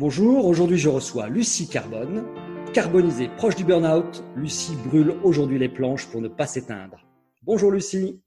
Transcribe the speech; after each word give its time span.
Bonjour, 0.00 0.46
aujourd'hui 0.46 0.78
je 0.78 0.88
reçois 0.88 1.28
Lucie 1.28 1.68
Carbone. 1.68 2.24
Carbonisée, 2.72 3.28
proche 3.36 3.54
du 3.54 3.64
burn-out, 3.64 4.24
Lucie 4.34 4.74
brûle 4.74 5.10
aujourd'hui 5.22 5.58
les 5.58 5.68
planches 5.68 6.10
pour 6.10 6.22
ne 6.22 6.28
pas 6.28 6.46
s'éteindre. 6.46 7.06
Bonjour 7.42 7.70
Lucie. 7.70 8.22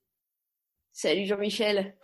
Salut 0.92 1.26
Jean-Michel. 1.26 1.96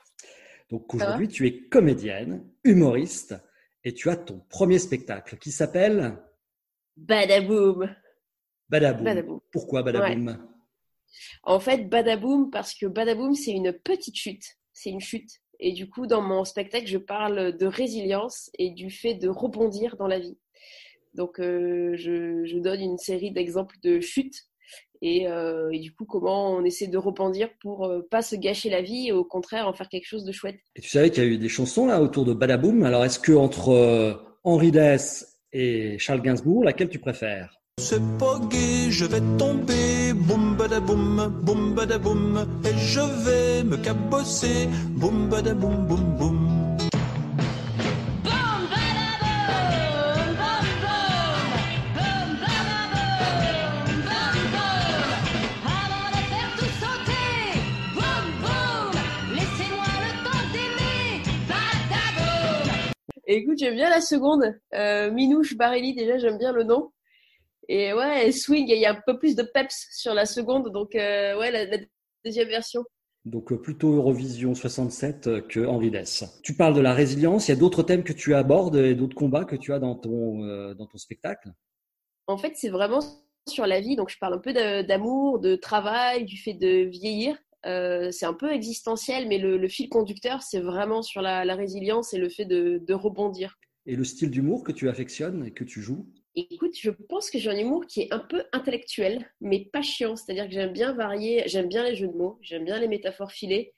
Donc 0.71 0.93
aujourd'hui 0.93 1.29
tu 1.29 1.47
es 1.47 1.69
comédienne, 1.69 2.45
humoriste 2.65 3.37
et 3.85 3.95
tu 3.95 4.11
as 4.11 4.17
ton 4.17 4.41
premier 4.49 4.81
spectacle 4.81 5.39
qui 5.39 5.53
s'appelle 5.53 6.19
Badaboom. 6.97 7.95
Badaboom. 8.69 9.05
Badaboom. 9.05 9.41
Pourquoi 9.53 9.85
Badaboom? 9.85 10.49
En 11.45 11.61
fait, 11.61 11.89
Badaboom 11.89 12.51
parce 12.51 12.75
que 12.75 12.87
Badaboom 12.87 13.37
c'est 13.37 13.53
une 13.53 13.73
petite 13.73 14.17
chute. 14.17 14.57
C'est 14.73 14.91
une 14.91 15.01
chute. 15.01 15.40
Et 15.61 15.73
du 15.73 15.89
coup, 15.89 16.07
dans 16.07 16.23
mon 16.23 16.45
spectacle, 16.45 16.87
je 16.87 16.99
parle 16.99 17.57
de 17.57 17.67
résilience 17.67 18.51
et 18.59 18.71
du 18.71 18.91
fait 18.91 19.15
de 19.15 19.29
rebondir 19.29 19.97
dans 19.97 20.09
la 20.09 20.19
vie. 20.19 20.39
Donc, 21.15 21.39
euh, 21.39 21.93
je, 21.97 22.45
je, 22.45 22.59
donne 22.59 22.81
une 22.81 22.99
série 22.99 23.31
d'exemples 23.31 23.77
de 23.83 24.01
chutes 24.01 24.47
et, 25.03 25.29
euh, 25.29 25.71
et, 25.73 25.79
du 25.79 25.95
coup, 25.95 26.05
comment 26.05 26.53
on 26.53 26.65
essaie 26.65 26.87
de 26.87 26.99
rebondir 26.99 27.49
pour 27.61 27.87
euh, 27.87 28.07
pas 28.11 28.23
se 28.23 28.37
gâcher 28.37 28.69
la 28.69 28.83
vie 28.83 29.09
et 29.09 29.13
au 29.13 29.25
contraire 29.25 29.67
en 29.67 29.73
faire 29.73 29.89
quelque 29.89 30.07
chose 30.07 30.25
de 30.25 30.33
chouette. 30.33 30.61
Et 30.77 30.81
tu 30.81 30.89
savais 30.89 31.11
qu'il 31.11 31.23
y 31.23 31.27
a 31.27 31.29
eu 31.29 31.39
des 31.39 31.49
chansons 31.49 31.87
là 31.87 32.03
autour 32.03 32.25
de 32.25 32.35
Badaboom. 32.35 32.83
Alors, 32.83 33.05
est-ce 33.05 33.19
que 33.19 33.33
entre 33.33 33.71
euh, 33.71 34.15
Henri 34.45 34.71
Dess 34.71 35.39
et 35.53 35.99
Charles 35.99 36.23
Gainsbourg, 36.23 36.65
laquelle 36.65 36.91
tu 36.91 36.99
préfères? 36.99 37.60
C'est 37.81 38.19
pas 38.19 38.39
gai, 38.51 38.91
je 38.91 39.07
vais 39.07 39.23
tomber, 39.39 40.13
boum 40.13 40.55
badaboum, 40.55 41.33
boum 41.43 41.75
badaboum, 41.75 42.47
et 42.65 42.77
je 42.77 43.01
vais 43.01 43.65
me 43.65 43.77
cabosser, 43.79 44.69
boum 44.91 45.29
badaboum, 45.29 45.87
boum 45.87 46.17
boum. 46.19 46.37
Écoute, 63.33 63.59
j'aime 63.59 63.77
bien 63.77 63.89
la 63.89 64.01
seconde. 64.01 64.59
Euh, 64.75 65.13
Minouche 65.13 65.57
Barelli, 65.57 65.95
déjà, 65.95 66.19
j'aime 66.19 66.37
bien 66.37 66.51
le 66.51 66.65
nom. 66.65 66.91
Et 67.69 67.93
ouais, 67.93 68.33
swing, 68.33 68.67
il 68.69 68.79
y 68.79 68.87
a 68.87 68.93
un 68.93 69.01
peu 69.07 69.19
plus 69.19 69.37
de 69.37 69.43
peps 69.43 69.87
sur 69.93 70.15
la 70.15 70.27
seconde, 70.27 70.73
donc 70.73 70.95
euh, 70.95 71.39
ouais, 71.39 71.51
la, 71.51 71.67
la, 71.67 71.79
deuxième 72.25 72.49
version. 72.49 72.85
Donc 73.27 73.55
plutôt 73.61 73.95
Eurovision 73.95 74.55
67 74.55 75.47
que 75.47 75.67
Henri 75.67 75.91
Dess. 75.91 76.41
Tu 76.43 76.55
parles 76.55 76.75
de 76.75 76.81
la 76.81 76.95
résilience, 76.95 77.49
il 77.49 77.51
y 77.51 77.55
a 77.55 77.57
d'autres 77.57 77.83
thèmes 77.83 78.03
que 78.03 78.15
tu 78.15 78.35
abordes 78.35 78.77
et 78.77 78.95
d'autres 78.95 79.15
combats 79.15 79.45
que 79.45 79.57
tu 79.57 79.73
as 79.73 79.79
dans 79.79 79.95
ton, 79.95 80.43
euh, 80.45 80.75
dans 80.75 80.87
ton 80.87 80.97
spectacle? 80.97 81.51
En 82.27 82.39
fait, 82.39 82.53
c'est 82.57 82.71
vraiment 82.71 83.01
sur 83.49 83.67
la 83.67 83.81
vie, 83.81 83.97
donc 83.97 84.11
je 84.11 84.19
parle 84.19 84.35
un 84.35 84.39
peu 84.39 84.53
d'amour, 84.53 85.39
de, 85.39 85.51
de, 85.51 85.57
travail, 85.57 86.25
du 86.25 86.39
fait 86.39 86.55
de 86.55 86.89
vieillir. 86.89 87.37
Euh, 87.67 88.11
c'est 88.11 88.27
un 88.27 88.35
peu 88.35 88.51
existentiel, 88.53 89.29
mais 89.29 89.39
le, 89.39 89.59
le 89.59 89.69
fil 89.69 89.89
conducteur, 89.89 90.43
c'est 90.43 90.61
vraiment 90.61 91.03
sur 91.03 91.21
la, 91.21 91.45
la, 91.45 91.55
résilience 91.55 92.15
et 92.15 92.19
le 92.19 92.31
fait 92.31 92.47
de, 92.47 92.83
de 92.87 92.95
rebondir. 92.95 93.59
Et 93.85 93.97
le 93.97 94.05
style 94.05 94.31
d'humour 94.31 94.65
que 94.65 94.73
tu 94.73 94.89
affectionnes 94.89 95.45
et 95.45 95.51
que 95.51 95.65
tu 95.65 95.83
joues? 95.83 96.07
Écoute, 96.37 96.77
je 96.79 96.91
pense 96.91 97.29
que 97.29 97.39
j'ai 97.39 97.51
un 97.51 97.57
humour 97.57 97.87
qui 97.87 98.03
est 98.03 98.13
un 98.13 98.21
peu 98.21 98.45
intellectuel, 98.53 99.29
mais 99.41 99.69
pas 99.73 99.83
chiant. 99.83 100.15
C'est-à-dire 100.15 100.47
que 100.47 100.53
j'aime 100.53 100.73
bien 100.73 100.93
varier, 100.93 101.43
j'aime 101.47 101.69
bien 101.69 101.83
les 101.83 101.97
jeux 101.97 102.07
de 102.07 102.17
mots, 102.17 102.39
j'aime 102.41 102.65
bien 102.65 102.79
les 102.79 102.87
métaphores 102.87 103.33
filées, 103.33 103.75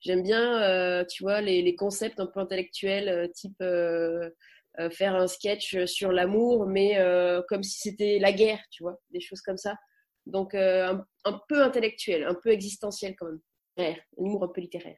j'aime 0.00 0.22
bien, 0.22 0.62
euh, 0.62 1.04
tu 1.04 1.22
vois, 1.22 1.40
les, 1.40 1.74
concepts 1.76 2.18
un 2.18 2.26
peu 2.26 2.40
intellectuels, 2.40 3.08
euh, 3.08 3.28
type 3.28 3.60
euh, 3.60 4.30
faire 4.90 5.14
un 5.14 5.28
sketch 5.28 5.84
sur 5.84 6.10
l'amour, 6.10 6.66
mais 6.66 6.96
comme 7.48 7.62
si 7.62 7.80
c'était 7.80 8.18
la 8.18 8.32
guerre, 8.32 8.60
tu 8.70 8.82
vois, 8.82 8.98
des 9.10 9.20
choses 9.20 9.42
comme 9.42 9.58
ça. 9.58 9.76
Donc 10.26 10.54
un, 10.54 11.04
peu 11.48 11.62
intellectuel, 11.62 12.24
un 12.24 12.34
peu 12.34 12.50
existentiel 12.50 13.14
quand 13.18 13.26
même. 13.26 13.40
un 14.18 14.24
humour 14.24 14.44
un 14.44 14.48
peu 14.48 14.62
littéraire. 14.62 14.96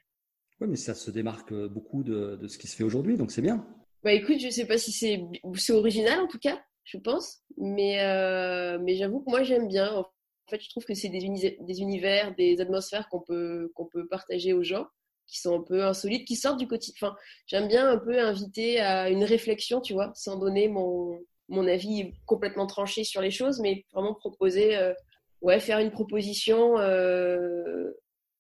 Oui, 0.61 0.69
mais 0.69 0.77
ça 0.77 0.95
se 0.95 1.11
démarque 1.11 1.53
beaucoup 1.53 2.05
de 2.05 2.47
ce 2.47 2.59
qui 2.59 2.69
se 2.69 2.77
fait 2.77 2.85
aujourd'hui, 2.85 3.17
donc 3.17 3.33
c'est 3.33 3.43
bien. 3.43 3.67
Bah 4.03 4.13
écoute, 4.13 4.41
je 4.41 4.49
sais 4.51 4.67
pas 4.67 4.79
si 4.79 4.91
c'est 4.93 5.25
c'est 5.57 5.73
original 5.73 6.19
en 6.21 6.27
tout 6.27 6.39
cas, 6.39 6.61
je 6.85 6.99
pense, 6.99 7.39
mais 7.57 8.01
euh, 8.01 8.79
mais 8.83 8.97
j'avoue 8.97 9.21
que 9.21 9.31
moi 9.31 9.43
j'aime 9.45 9.69
bien. 9.69 9.93
En 9.95 10.05
fait, 10.51 10.61
je 10.61 10.69
trouve 10.71 10.85
que 10.85 10.95
c'est 10.95 11.09
des, 11.09 11.21
des 11.61 11.81
univers, 11.81 12.35
des 12.35 12.61
atmosphères 12.61 13.09
qu'on 13.09 13.21
peut 13.21 13.71
qu'on 13.75 13.87
peut 13.87 14.09
partager 14.09 14.53
aux 14.53 14.65
gens, 14.65 14.87
qui 15.27 15.39
sont 15.41 15.61
un 15.61 15.63
peu 15.63 15.85
insolites, 15.85 16.27
qui 16.27 16.35
sortent 16.37 16.59
du 16.59 16.67
quotidien. 16.67 16.97
Enfin, 17.01 17.17
j'aime 17.47 17.69
bien 17.69 17.89
un 17.89 17.99
peu 17.99 18.19
inviter 18.21 18.81
à 18.81 19.09
une 19.09 19.23
réflexion, 19.25 19.81
tu 19.81 19.93
vois, 19.93 20.13
sans 20.17 20.37
donner 20.39 20.69
mon 20.69 21.21
mon 21.49 21.67
avis 21.69 22.13
complètement 22.27 22.67
tranché 22.67 23.05
sur 23.05 23.21
les 23.21 23.31
choses, 23.31 23.61
mais 23.61 23.85
vraiment 23.93 24.15
proposer, 24.15 24.77
euh, 24.77 24.95
ouais, 25.43 25.61
faire 25.61 25.79
une 25.79 25.91
proposition 25.93 26.79
euh, 26.79 27.93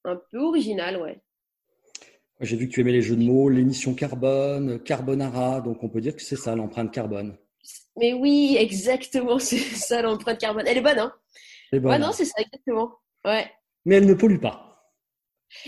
un 0.04 0.16
peu 0.30 0.38
originale, 0.38 0.96
ouais. 1.00 1.20
J'ai 2.42 2.56
vu 2.56 2.68
que 2.68 2.74
tu 2.74 2.80
aimais 2.80 2.92
les 2.92 3.02
jeux 3.02 3.16
de 3.16 3.22
mots, 3.22 3.48
l'émission 3.48 3.94
carbone, 3.94 4.82
carbonara, 4.82 5.60
donc 5.60 5.82
on 5.84 5.88
peut 5.88 6.00
dire 6.00 6.16
que 6.16 6.22
c'est 6.22 6.36
ça 6.36 6.56
l'empreinte 6.56 6.92
carbone. 6.92 7.36
Mais 7.96 8.12
oui, 8.12 8.56
exactement, 8.58 9.38
c'est 9.38 9.58
ça 9.58 10.02
l'empreinte 10.02 10.38
carbone. 10.38 10.64
Elle 10.66 10.78
est 10.78 10.82
bonne, 10.82 10.98
hein? 10.98 11.12
Est 11.72 11.78
bonne. 11.78 11.92
Ouais, 11.92 11.98
non, 11.98 12.12
c'est 12.12 12.24
ça, 12.24 12.34
exactement. 12.40 12.98
Ouais. 13.24 13.46
Mais 13.84 13.96
elle 13.96 14.06
ne 14.06 14.14
pollue 14.14 14.40
pas. 14.40 14.92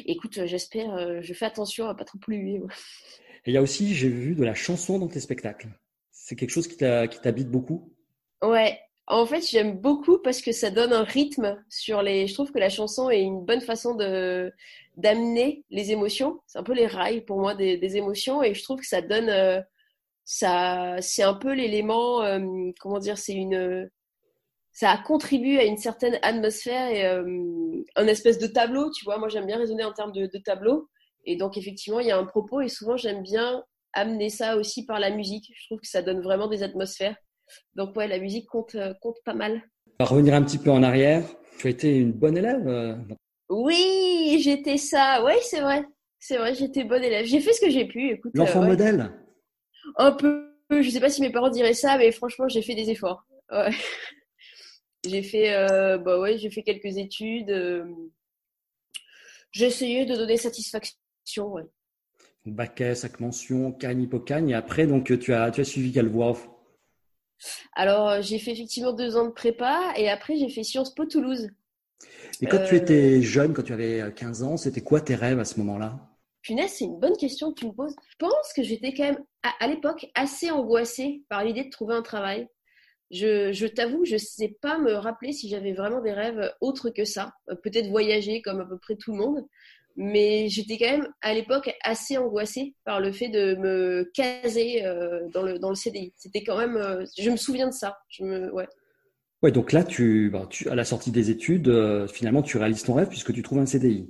Écoute, 0.05 0.47
j'espère, 0.47 0.95
euh, 0.95 1.21
je 1.21 1.33
fais 1.33 1.47
attention 1.47 1.89
à 1.89 1.95
pas 1.95 2.05
trop 2.05 2.19
polluer. 2.19 2.59
Ouais. 2.59 2.73
Et 3.45 3.51
il 3.51 3.55
y 3.55 3.59
a 3.59 3.63
aussi, 3.63 3.95
j'ai 3.95 4.09
vu 4.09 4.35
de 4.35 4.43
la 4.43 4.55
chanson 4.55 4.99
dans 4.99 5.09
tes 5.09 5.21
spectacles. 5.21 5.69
C'est 6.11 6.35
quelque 6.35 6.51
chose 6.51 6.67
qui 6.67 6.77
t'habite 6.77 7.51
beaucoup? 7.51 7.93
Ouais, 8.43 8.81
en 9.07 9.27
fait, 9.27 9.47
j'aime 9.47 9.79
beaucoup 9.79 10.19
parce 10.19 10.41
que 10.41 10.53
ça 10.53 10.71
donne 10.71 10.93
un 10.93 11.05
rythme 11.05 11.63
sur 11.69 12.03
les. 12.03 12.27
Je 12.27 12.35
trouve 12.35 12.51
que 12.51 12.59
la 12.59 12.71
chanson 12.71 13.11
est 13.11 13.21
une 13.21 13.45
bonne 13.45 13.61
façon 13.61 13.95
de 13.95 14.51
d'amener 14.97 15.65
les 15.71 15.93
émotions. 15.93 16.41
C'est 16.47 16.59
un 16.59 16.63
peu 16.63 16.75
les 16.75 16.87
rails 16.87 17.23
pour 17.23 17.39
moi 17.39 17.55
des, 17.55 17.97
émotions 17.97 18.43
et 18.43 18.55
je 18.55 18.63
trouve 18.63 18.81
que 18.81 18.87
ça 18.87 19.03
donne. 19.03 19.29
Euh, 19.29 19.61
ça, 20.25 20.97
c'est 21.01 21.23
un 21.23 21.35
peu 21.35 21.53
l'élément. 21.53 22.23
Euh, 22.23 22.41
comment 22.81 22.99
dire 22.99 23.19
C'est 23.19 23.35
une. 23.35 23.91
Ça 24.73 24.97
contribue 25.07 25.59
à 25.59 25.65
une 25.65 25.77
certaine 25.77 26.19
atmosphère 26.23 26.91
et 26.91 27.07
euh, 27.07 27.83
un 27.95 28.07
espèce 28.07 28.39
de 28.39 28.47
tableau. 28.47 28.91
Tu 28.91 29.05
vois, 29.05 29.19
moi 29.19 29.29
j'aime 29.29 29.47
bien 29.47 29.59
raisonner 29.59 29.85
en 29.85 29.93
termes 29.93 30.13
de, 30.13 30.27
de 30.27 30.39
tableau. 30.39 30.89
Et 31.25 31.37
donc 31.37 31.57
effectivement, 31.57 32.01
il 32.01 32.09
y 32.09 32.11
a 32.11 32.19
un 32.19 32.25
propos 32.25 32.61
et 32.61 32.69
souvent 32.69 32.97
j'aime 32.97 33.23
bien 33.23 33.63
amener 33.93 34.31
ça 34.31 34.57
aussi 34.57 34.85
par 34.85 34.99
la 34.99 35.11
musique. 35.11 35.53
Je 35.55 35.67
trouve 35.67 35.81
que 35.81 35.87
ça 35.87 36.03
donne 36.03 36.21
vraiment 36.21 36.49
des 36.49 36.63
atmosphères. 36.63 37.17
Donc 37.75 37.95
ouais, 37.97 38.09
la 38.09 38.19
musique 38.19 38.49
compte, 38.49 38.77
compte 39.01 39.17
pas 39.25 39.35
mal. 39.35 39.63
On 40.01 40.05
va 40.05 40.11
revenir 40.11 40.35
un 40.35 40.43
petit 40.43 40.59
peu 40.59 40.71
en 40.71 40.83
arrière. 40.83 41.25
Tu 41.59 41.69
as 41.69 41.71
été 41.71 41.97
une 41.97 42.13
bonne 42.13 42.37
élève 42.37 42.99
Oui, 43.49 44.41
j'étais 44.43 44.79
ça. 44.79 45.23
Oui, 45.25 45.35
c'est 45.43 45.61
vrai. 45.61 45.85
C'est 46.19 46.39
vrai, 46.39 46.55
j'étais 46.55 46.85
bonne 46.85 47.05
élève. 47.05 47.27
J'ai 47.27 47.41
fait 47.41 47.53
ce 47.53 47.61
que 47.61 47.71
j'ai 47.71 47.87
pu. 47.87 48.11
Écoute, 48.11 48.33
L'enfant 48.35 48.61
euh, 48.61 48.63
ouais. 48.63 48.69
modèle 48.69 49.13
Un 49.97 50.13
peu. 50.13 50.51
Je 50.71 50.89
sais 50.89 51.01
pas 51.01 51.11
si 51.11 51.21
mes 51.21 51.31
parents 51.31 51.51
diraient 51.51 51.75
ça, 51.75 51.99
mais 51.99 52.11
franchement, 52.13 52.49
j'ai 52.49 52.63
fait 52.63 52.75
des 52.75 52.91
efforts. 52.91 53.27
Ouais. 53.51 53.71
J'ai 55.07 55.23
fait, 55.23 55.53
euh, 55.53 55.99
bah 55.99 56.19
ouais, 56.19 56.39
j'ai 56.39 56.49
fait 56.49 56.63
quelques 56.63 56.97
études. 56.97 57.51
Euh... 57.51 57.85
J'ai 59.51 59.67
essayé 59.67 60.07
de 60.07 60.17
donner 60.17 60.39
satisfaction. 60.39 61.53
Ouais. 61.53 61.65
Bac 62.47 62.81
S, 62.81 63.05
avec 63.05 63.21
mention, 63.21 63.71
Cagne, 63.71 64.05
Hippocagne. 64.05 64.49
Et 64.49 64.55
après, 64.55 64.87
donc, 64.87 65.19
tu 65.19 65.35
as, 65.35 65.51
tu 65.51 65.61
as 65.61 65.65
suivi 65.65 65.93
quelle 65.93 66.09
voie 66.09 66.35
Alors, 67.75 68.23
j'ai 68.23 68.39
fait 68.39 68.53
effectivement 68.53 68.95
deux 68.95 69.19
ans 69.19 69.27
de 69.27 69.33
prépa 69.33 69.93
et 69.99 70.09
après, 70.09 70.37
j'ai 70.37 70.49
fait 70.49 70.65
Sciences 70.65 70.95
Po 70.95 71.05
Toulouse. 71.05 71.51
Et 72.41 72.47
quand 72.47 72.65
tu 72.67 72.77
étais 72.77 73.23
jeune, 73.23 73.55
quand 73.55 73.63
tu 73.63 73.73
avais 73.73 74.13
15 74.15 74.43
ans, 74.43 74.57
c'était 74.57 74.83
quoi 74.83 75.01
tes 75.01 75.15
rêves 75.15 75.39
à 75.39 75.45
ce 75.45 75.59
moment-là? 75.61 75.99
Punaise, 76.43 76.73
c'est 76.73 76.85
une 76.85 77.01
bonne 77.01 77.17
question 77.17 77.53
que 77.53 77.61
tu 77.61 77.67
me 77.67 77.73
poses. 77.73 77.97
Je 78.11 78.17
pense 78.19 78.53
que 78.55 78.63
j'étais 78.63 78.93
quand 78.93 79.05
même, 79.05 79.25
à, 79.61 79.67
l'époque, 79.67 80.07
assez 80.15 80.51
angoissée 80.51 81.23
par 81.31 81.43
l'idée 81.43 81.65
de 81.65 81.71
trouver 81.71 81.95
un 81.95 82.03
travail. 82.03 82.47
Je, 83.11 83.53
je 83.53 83.67
t'avoue, 83.67 84.05
je 84.05 84.15
ne 84.15 84.19
sais 84.19 84.57
pas 84.61 84.79
me 84.79 84.93
rappeler 84.93 85.33
si 85.33 85.49
j'avais 85.49 85.73
vraiment 85.73 86.03
des 86.03 86.13
rêves 86.13 86.53
autres 86.61 86.91
que 86.91 87.05
ça. 87.05 87.33
Euh, 87.51 87.55
peut-être 87.55 87.89
voyager 87.89 88.43
comme 88.43 88.61
à 88.61 88.67
peu 88.67 88.79
près 88.79 88.97
tout 88.97 89.13
le 89.13 89.19
monde. 89.19 89.47
Mais 89.97 90.49
j'étais 90.49 90.77
quand 90.77 90.91
même, 90.91 91.09
à 91.23 91.33
l'époque, 91.33 91.73
assez 91.83 92.19
angoissée 92.19 92.75
par 92.85 93.01
le 93.01 93.13
fait 93.13 93.29
de 93.29 93.55
me 93.55 94.11
caser 94.13 94.85
euh, 94.85 95.29
dans, 95.33 95.43
le, 95.43 95.59
dans 95.59 95.71
le 95.71 95.77
CDI. 95.77 96.13
C'était 96.17 96.43
quand 96.43 96.59
même... 96.59 96.77
Euh, 96.77 97.05
je 97.17 97.31
me 97.31 97.37
souviens 97.37 97.69
de 97.69 97.73
ça. 97.73 97.97
Je 98.09 98.25
me, 98.25 98.53
ouais. 98.53 98.67
Ouais, 99.45 99.53
donc 99.53 99.73
là, 99.73 99.85
tu, 99.85 100.31
bah, 100.31 100.47
tu, 100.49 100.69
à 100.69 100.75
la 100.75 100.85
sortie 100.85 101.11
des 101.13 101.31
études, 101.31 101.71
finalement, 102.09 102.43
tu 102.43 102.57
réalises 102.57 102.83
ton 102.83 102.95
rêve 102.95 103.09
puisque 103.09 103.33
tu 103.33 103.43
trouves 103.43 103.59
un 103.59 103.67
CDI. 103.67 104.09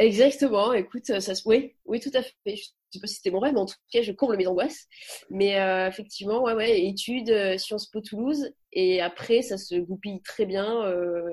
Exactement. 0.00 0.72
Écoute, 0.72 1.06
ça 1.06 1.34
se, 1.34 1.46
oui, 1.46 1.74
oui, 1.84 2.00
tout 2.00 2.10
à 2.14 2.22
fait. 2.22 2.34
Je 2.46 2.62
sais 2.90 3.00
pas 3.00 3.06
si 3.06 3.16
c'était 3.16 3.30
mon 3.30 3.38
rêve, 3.38 3.52
mais 3.52 3.60
en 3.60 3.66
tout 3.66 3.76
cas, 3.92 4.00
je 4.00 4.12
comble 4.12 4.36
mes 4.38 4.46
angoisses. 4.46 4.86
Mais 5.28 5.60
euh, 5.60 5.88
effectivement, 5.88 6.42
ouais, 6.42 6.54
ouais, 6.54 6.86
études, 6.86 7.30
euh, 7.30 7.58
Sciences 7.58 7.86
Po 7.86 8.00
Toulouse, 8.00 8.50
et 8.72 9.02
après, 9.02 9.42
ça 9.42 9.58
se 9.58 9.74
goupille 9.76 10.22
très 10.22 10.46
bien. 10.46 10.84
Euh, 10.86 11.28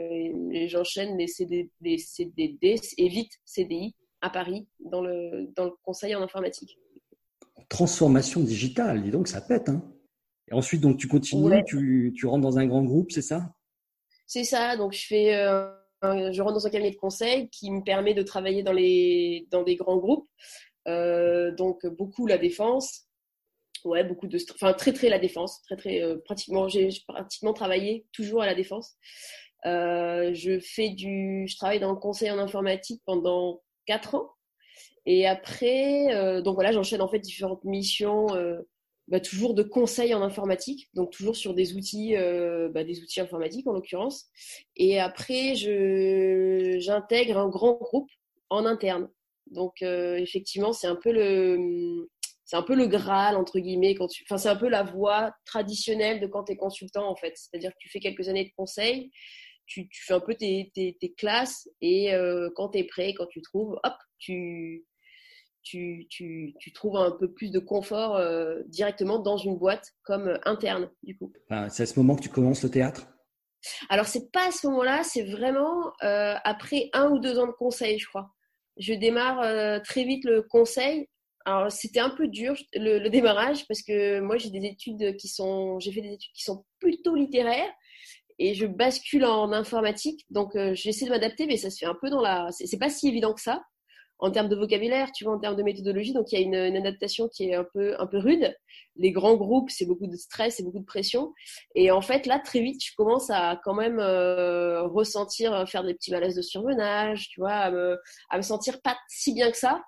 et, 0.52 0.68
j'enchaîne 0.68 1.18
les, 1.18 1.28
CD, 1.28 1.72
les 1.82 1.98
CDD 1.98 2.76
et 2.98 3.08
vite 3.08 3.32
CDI 3.46 3.96
à 4.22 4.30
Paris 4.30 4.68
dans 4.80 5.02
le 5.02 5.50
dans 5.56 5.66
le 5.66 5.72
conseil 5.84 6.14
en 6.16 6.22
informatique. 6.22 6.78
Transformation 7.70 8.42
digitale, 8.42 9.02
dis 9.02 9.12
donc, 9.12 9.28
ça 9.28 9.42
pète, 9.42 9.70
hein. 9.70 9.82
Et 10.50 10.54
ensuite, 10.54 10.82
donc, 10.82 10.98
tu 10.98 11.08
continues, 11.08 11.64
tu, 11.66 12.14
tu 12.16 12.26
rentres 12.26 12.44
dans 12.44 12.58
un 12.58 12.66
grand 12.66 12.84
groupe, 12.84 13.12
c'est 13.12 13.22
ça? 13.22 13.54
C'est 14.26 14.44
ça. 14.44 14.78
Donc, 14.78 14.94
je 14.94 15.06
fais 15.06 15.34
je 16.04 16.42
rentre 16.42 16.54
dans 16.54 16.68
un 16.68 16.70
cabinet 16.70 16.92
de 16.92 16.98
conseil 16.98 17.50
qui 17.50 17.72
me 17.72 17.82
permet 17.82 18.14
de 18.14 18.22
travailler 18.22 18.64
dans, 18.64 18.74
les, 18.74 19.48
dans 19.52 19.64
des 19.64 19.76
grands 19.76 19.98
groupes. 19.98 20.30
Euh, 20.88 21.52
donc 21.52 21.86
beaucoup 21.86 22.28
la 22.28 22.38
défense, 22.38 23.08
ouais, 23.84 24.04
beaucoup 24.06 24.28
de, 24.28 24.38
enfin 24.54 24.74
très 24.74 24.94
très 24.94 25.10
la 25.10 25.20
défense, 25.20 25.62
très 25.64 25.76
très 25.76 26.02
euh, 26.02 26.18
pratiquement, 26.24 26.70
j'ai 26.70 26.90
pratiquement 27.06 27.52
travaillé 27.54 28.06
toujours 28.14 28.42
à 28.42 28.46
la 28.46 28.56
défense. 28.56 28.96
Euh, 29.66 30.34
je 30.34 30.60
fais 30.60 30.90
du, 30.90 31.46
je 31.48 31.58
travaille 31.58 31.80
dans 31.80 31.92
le 31.92 32.00
conseil 32.00 32.32
en 32.32 32.38
informatique 32.38 33.02
pendant 33.06 33.62
quatre 33.86 34.16
ans. 34.16 34.30
Et 35.06 35.26
après, 35.26 36.42
donc 36.42 36.56
voilà, 36.56 36.74
j'enchaîne 36.74 37.02
en 37.02 37.08
fait 37.08 37.20
différentes 37.20 37.64
missions 37.64 38.28
bah, 39.08 39.20
toujours 39.20 39.54
de 39.54 39.64
conseils 39.64 40.14
en 40.14 40.22
informatique, 40.22 40.90
donc 40.94 41.12
toujours 41.12 41.36
sur 41.36 41.54
des 41.54 41.76
outils, 41.76 42.16
euh, 42.16 42.70
bah, 42.70 42.84
des 42.84 43.02
outils 43.02 43.22
informatiques 43.22 43.68
en 43.68 43.74
l'occurrence. 43.74 44.26
Et 44.76 45.00
après, 45.00 45.56
je 45.56 46.78
j'intègre 46.80 47.38
un 47.38 47.50
grand 47.50 47.74
groupe 47.74 48.10
en 48.50 48.66
interne. 48.66 49.10
Donc 49.52 49.82
euh, 49.82 50.18
effectivement, 50.18 50.74
c'est 50.74 50.88
un 50.88 50.98
peu 50.98 51.12
le 51.12 52.08
c'est 52.46 52.56
un 52.58 52.64
peu 52.64 52.76
le 52.76 52.88
graal 52.88 53.36
entre 53.36 53.60
guillemets 53.60 53.96
quand 53.96 54.08
tu, 54.08 54.24
enfin 54.26 54.38
c'est 54.38 54.50
un 54.50 54.56
peu 54.56 54.70
la 54.70 54.84
voie 54.84 55.34
traditionnelle 55.46 56.22
de 56.22 56.28
quand 56.28 56.46
tu 56.46 56.54
es 56.54 56.58
consultant 56.58 57.10
en 57.10 57.16
fait. 57.16 57.34
C'est-à-dire 57.36 57.72
que 57.72 57.78
tu 57.80 57.90
fais 57.90 58.00
quelques 58.00 58.30
années 58.30 58.46
de 58.46 58.54
conseil, 58.56 59.12
tu, 59.66 59.88
tu 59.90 60.04
fais 60.06 60.14
un 60.14 60.20
peu 60.22 60.36
tes, 60.36 60.72
tes, 60.74 60.98
tes 61.00 61.14
classes 61.14 61.70
et 61.82 62.14
euh, 62.14 62.50
quand 62.56 62.70
tu 62.70 62.80
es 62.80 62.84
prêt, 62.86 63.14
quand 63.14 63.28
tu 63.28 63.42
trouves, 63.42 63.80
hop, 63.84 63.94
tu 64.18 64.86
tu, 65.68 66.08
tu, 66.10 66.54
tu, 66.60 66.72
trouves 66.72 66.96
un 66.96 67.12
peu 67.12 67.32
plus 67.32 67.52
de 67.52 67.60
confort 67.60 68.16
euh, 68.16 68.62
directement 68.68 69.20
dans 69.20 69.38
une 69.38 69.58
boîte 69.58 69.94
comme 70.04 70.28
euh, 70.28 70.38
interne, 70.46 70.90
du 71.04 71.18
coup. 71.18 71.32
c'est 71.70 71.84
à 71.84 71.86
ce 71.86 72.00
moment 72.00 72.16
que 72.16 72.22
tu 72.22 72.30
commences 72.30 72.64
le 72.64 72.72
théâtre? 72.72 73.08
Alors, 73.90 74.06
c'est 74.06 74.32
pas 74.32 74.48
à 74.48 74.52
ce 74.52 74.68
moment-là, 74.68 75.04
c'est 75.04 75.24
vraiment 75.24 75.92
euh, 76.04 76.36
après 76.44 76.90
un 76.94 77.10
ou 77.10 77.20
deux 77.20 77.38
ans 77.40 77.48
de 77.48 77.52
conseil, 77.52 78.00
je 78.00 78.08
crois. 78.08 78.30
Je 78.78 78.94
démarre 78.94 79.82
très 79.82 80.04
vite 80.04 80.24
le 80.24 80.44
conseil. 80.44 81.10
Alors, 81.46 81.72
c'était 81.72 82.00
un 82.00 82.12
peu 82.12 82.28
dur 82.28 82.54
le, 82.76 83.00
le, 83.00 83.10
démarrage 83.10 83.68
parce 83.68 83.82
que 83.82 84.20
moi, 84.20 84.38
j'ai 84.38 84.52
des 84.52 84.64
études 84.64 85.18
qui 85.18 85.28
sont, 85.28 85.80
j'ai 85.80 85.92
fait 85.92 86.02
des 86.02 86.14
études 86.14 86.32
qui 86.34 86.44
sont 86.44 86.64
plutôt 86.80 87.16
littéraires 87.16 87.74
et 88.38 88.54
je 88.54 88.68
bascule 88.68 89.26
en 89.26 89.52
informatique. 89.52 90.28
Donc, 90.30 90.56
j'essaie 90.74 91.06
de 91.06 91.10
m'adapter, 91.10 91.48
mais 91.48 91.58
ça 91.58 91.72
se 91.72 91.80
fait 91.80 91.88
un 91.88 91.98
peu 92.00 92.12
dans 92.12 92.22
la. 92.22 92.50
C'est 92.52 92.78
pas 92.78 92.90
si 92.90 93.08
évident 93.08 93.34
que 93.34 93.42
ça 93.42 93.64
en 94.20 94.32
termes 94.32 94.50
de 94.50 94.56
vocabulaire, 94.56 95.12
tu 95.12 95.24
vois, 95.24 95.36
en 95.36 95.40
termes 95.40 95.56
de 95.56 95.64
méthodologie. 95.64 96.14
Donc, 96.14 96.32
il 96.32 96.40
y 96.40 96.44
a 96.56 96.68
une, 96.68 96.78
adaptation 96.78 97.28
qui 97.28 97.50
est 97.50 97.56
un 97.56 97.64
peu, 97.64 97.96
un 98.00 98.08
peu 98.08 98.18
rude. 98.18 98.56
Les 98.96 99.12
grands 99.12 99.36
groupes, 99.36 99.70
c'est 99.70 99.86
beaucoup 99.86 100.08
de 100.08 100.16
stress 100.16 100.60
et 100.60 100.64
beaucoup 100.64 100.80
de 100.80 100.86
pression. 100.86 101.34
Et 101.76 101.92
en 101.92 102.02
fait, 102.02 102.26
là, 102.26 102.40
très 102.40 102.62
vite, 102.62 102.84
je 102.84 102.92
commence 102.96 103.30
à 103.30 103.60
quand 103.64 103.76
même 103.76 104.00
euh, 104.00 104.84
ressentir, 104.84 105.54
euh, 105.54 105.66
faire 105.66 105.84
des 105.84 105.94
petits 105.94 106.12
malaises 106.12 106.36
de 106.36 106.42
surmenage, 106.42 107.30
tu 107.30 107.40
vois, 107.40 107.54
à 107.54 107.72
me, 107.72 108.00
à 108.30 108.38
me 108.38 108.42
sentir 108.42 108.82
pas 108.82 108.98
si 109.08 109.34
bien 109.34 109.52
que 109.52 109.58
ça. 109.58 109.84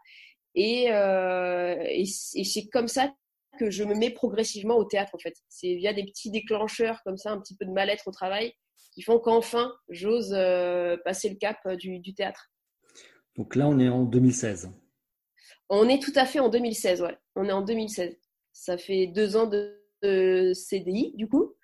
Et, 0.56 0.92
euh, 0.92 1.76
et, 1.88 2.06
c'est 2.06 2.68
comme 2.68 2.88
ça 2.88 3.12
que 3.60 3.72
je 3.72 3.84
me 3.84 3.96
mets 3.96 4.12
progressivement 4.12 4.78
au 4.78 4.86
théâtre, 4.86 5.16
en 5.16 5.20
fait. 5.20 5.34
C'est 5.50 5.74
via 5.76 5.94
des 5.94 6.04
petits 6.04 6.30
déclencheurs 6.30 7.02
comme 7.04 7.18
ça, 7.18 7.32
un 7.32 7.40
petit 7.40 7.56
peu 7.56 7.66
de 7.66 7.72
mal-être 7.72 8.08
au 8.08 8.12
travail, 8.12 8.54
qui 8.94 9.02
font 9.02 9.20
qu'enfin, 9.20 9.74
j'ose 9.90 10.30
passer 11.04 11.30
le 11.30 11.36
cap 11.36 11.58
du, 11.78 12.00
du 12.00 12.14
théâtre. 12.14 12.52
Donc 13.40 13.56
là, 13.56 13.70
on 13.70 13.80
est 13.80 13.88
en 13.88 14.04
2016. 14.04 14.70
On 15.70 15.88
est 15.88 16.02
tout 16.04 16.12
à 16.16 16.26
fait 16.26 16.40
en 16.40 16.50
2016, 16.50 17.02
ouais. 17.04 17.18
On 17.38 17.46
est 17.46 17.54
en 17.54 17.62
2016. 17.62 18.18
Ça 18.52 18.78
fait 18.78 19.08
deux 19.08 19.38
ans 19.38 19.48
de, 19.48 20.52
CDI, 20.54 21.14
du 21.16 21.30
coup, 21.30 21.56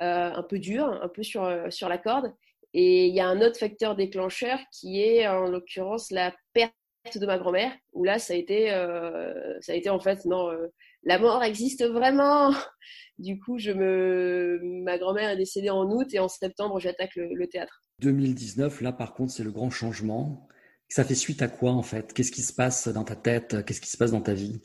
euh, 0.00 0.30
un 0.32 0.42
peu 0.44 0.60
dur, 0.60 0.86
un 0.86 1.08
peu 1.08 1.24
sur, 1.24 1.44
sur 1.70 1.88
la 1.88 1.98
corde. 1.98 2.32
Et 2.72 3.08
il 3.08 3.14
y 3.16 3.18
a 3.18 3.26
un 3.26 3.40
autre 3.40 3.58
facteur 3.58 3.96
déclencheur 3.96 4.60
qui 4.70 5.00
est, 5.00 5.26
en 5.26 5.48
l'occurrence, 5.48 6.12
la 6.12 6.32
perte 6.52 6.72
de 7.16 7.26
ma 7.26 7.36
grand-mère, 7.36 7.72
où 7.94 8.04
là, 8.04 8.20
ça 8.20 8.34
a 8.34 8.36
été, 8.36 8.72
euh, 8.72 9.60
ça 9.60 9.72
a 9.72 9.74
été 9.74 9.90
en 9.90 9.98
fait, 9.98 10.24
non, 10.26 10.52
euh, 10.52 10.68
la 11.02 11.18
mort 11.18 11.42
existe 11.42 11.84
vraiment. 11.84 12.52
Du 13.18 13.38
coup, 13.38 13.58
je 13.58 13.70
me, 13.70 14.58
ma 14.82 14.98
grand-mère 14.98 15.30
est 15.30 15.36
décédée 15.36 15.70
en 15.70 15.88
août 15.88 16.08
et 16.12 16.18
en 16.18 16.26
septembre, 16.26 16.80
j'attaque 16.80 17.14
le, 17.14 17.32
le 17.32 17.46
théâtre. 17.46 17.80
2019, 18.00 18.80
là, 18.80 18.92
par 18.92 19.14
contre, 19.14 19.32
c'est 19.32 19.44
le 19.44 19.52
grand 19.52 19.70
changement. 19.70 20.48
Ça 20.88 21.04
fait 21.04 21.14
suite 21.14 21.42
à 21.42 21.48
quoi 21.48 21.72
en 21.72 21.82
fait? 21.82 22.12
Qu'est-ce 22.12 22.32
qui 22.32 22.42
se 22.42 22.52
passe 22.52 22.88
dans 22.88 23.04
ta 23.04 23.16
tête? 23.16 23.64
Qu'est-ce 23.64 23.80
qui 23.80 23.90
se 23.90 23.96
passe 23.96 24.12
dans 24.12 24.20
ta 24.20 24.34
vie? 24.34 24.60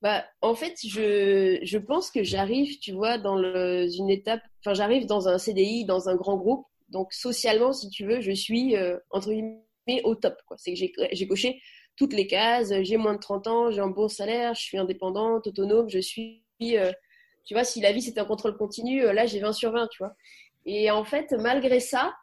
Bah, 0.00 0.24
en 0.42 0.54
fait, 0.54 0.76
je, 0.84 1.58
je 1.62 1.78
pense 1.78 2.10
que 2.10 2.22
j'arrive, 2.22 2.78
tu 2.78 2.92
vois, 2.92 3.18
dans 3.18 3.36
une 3.36 4.10
étape, 4.10 4.42
enfin, 4.60 4.74
j'arrive 4.74 5.06
dans 5.06 5.28
un 5.28 5.38
CDI, 5.38 5.86
dans 5.86 6.08
un 6.08 6.14
grand 6.14 6.36
groupe. 6.36 6.66
Donc, 6.88 7.12
socialement, 7.12 7.72
si 7.72 7.90
tu 7.90 8.04
veux, 8.06 8.20
je 8.20 8.30
suis, 8.30 8.76
euh, 8.76 8.96
entre 9.10 9.30
guillemets, 9.30 10.02
au 10.04 10.14
top. 10.14 10.36
C'est 10.56 10.74
que 10.74 11.08
j'ai 11.10 11.26
coché 11.26 11.60
toutes 11.96 12.12
les 12.12 12.26
cases. 12.26 12.72
J'ai 12.82 12.96
moins 12.96 13.14
de 13.14 13.18
30 13.18 13.46
ans, 13.48 13.70
j'ai 13.70 13.80
un 13.80 13.88
bon 13.88 14.08
salaire, 14.08 14.54
je 14.54 14.60
suis 14.62 14.78
indépendante, 14.78 15.46
autonome, 15.48 15.88
je 15.88 15.98
suis, 15.98 16.44
euh, 16.62 16.92
tu 17.44 17.54
vois, 17.54 17.64
si 17.64 17.80
la 17.80 17.92
vie 17.92 18.02
c'était 18.02 18.20
un 18.20 18.24
contrôle 18.24 18.56
continu, 18.56 19.02
euh, 19.04 19.12
là, 19.12 19.26
j'ai 19.26 19.40
20 19.40 19.52
sur 19.52 19.72
20, 19.72 19.88
tu 19.88 19.98
vois. 19.98 20.14
Et 20.64 20.90
en 20.90 21.04
fait, 21.04 21.32
malgré 21.32 21.80
ça, 21.80 22.14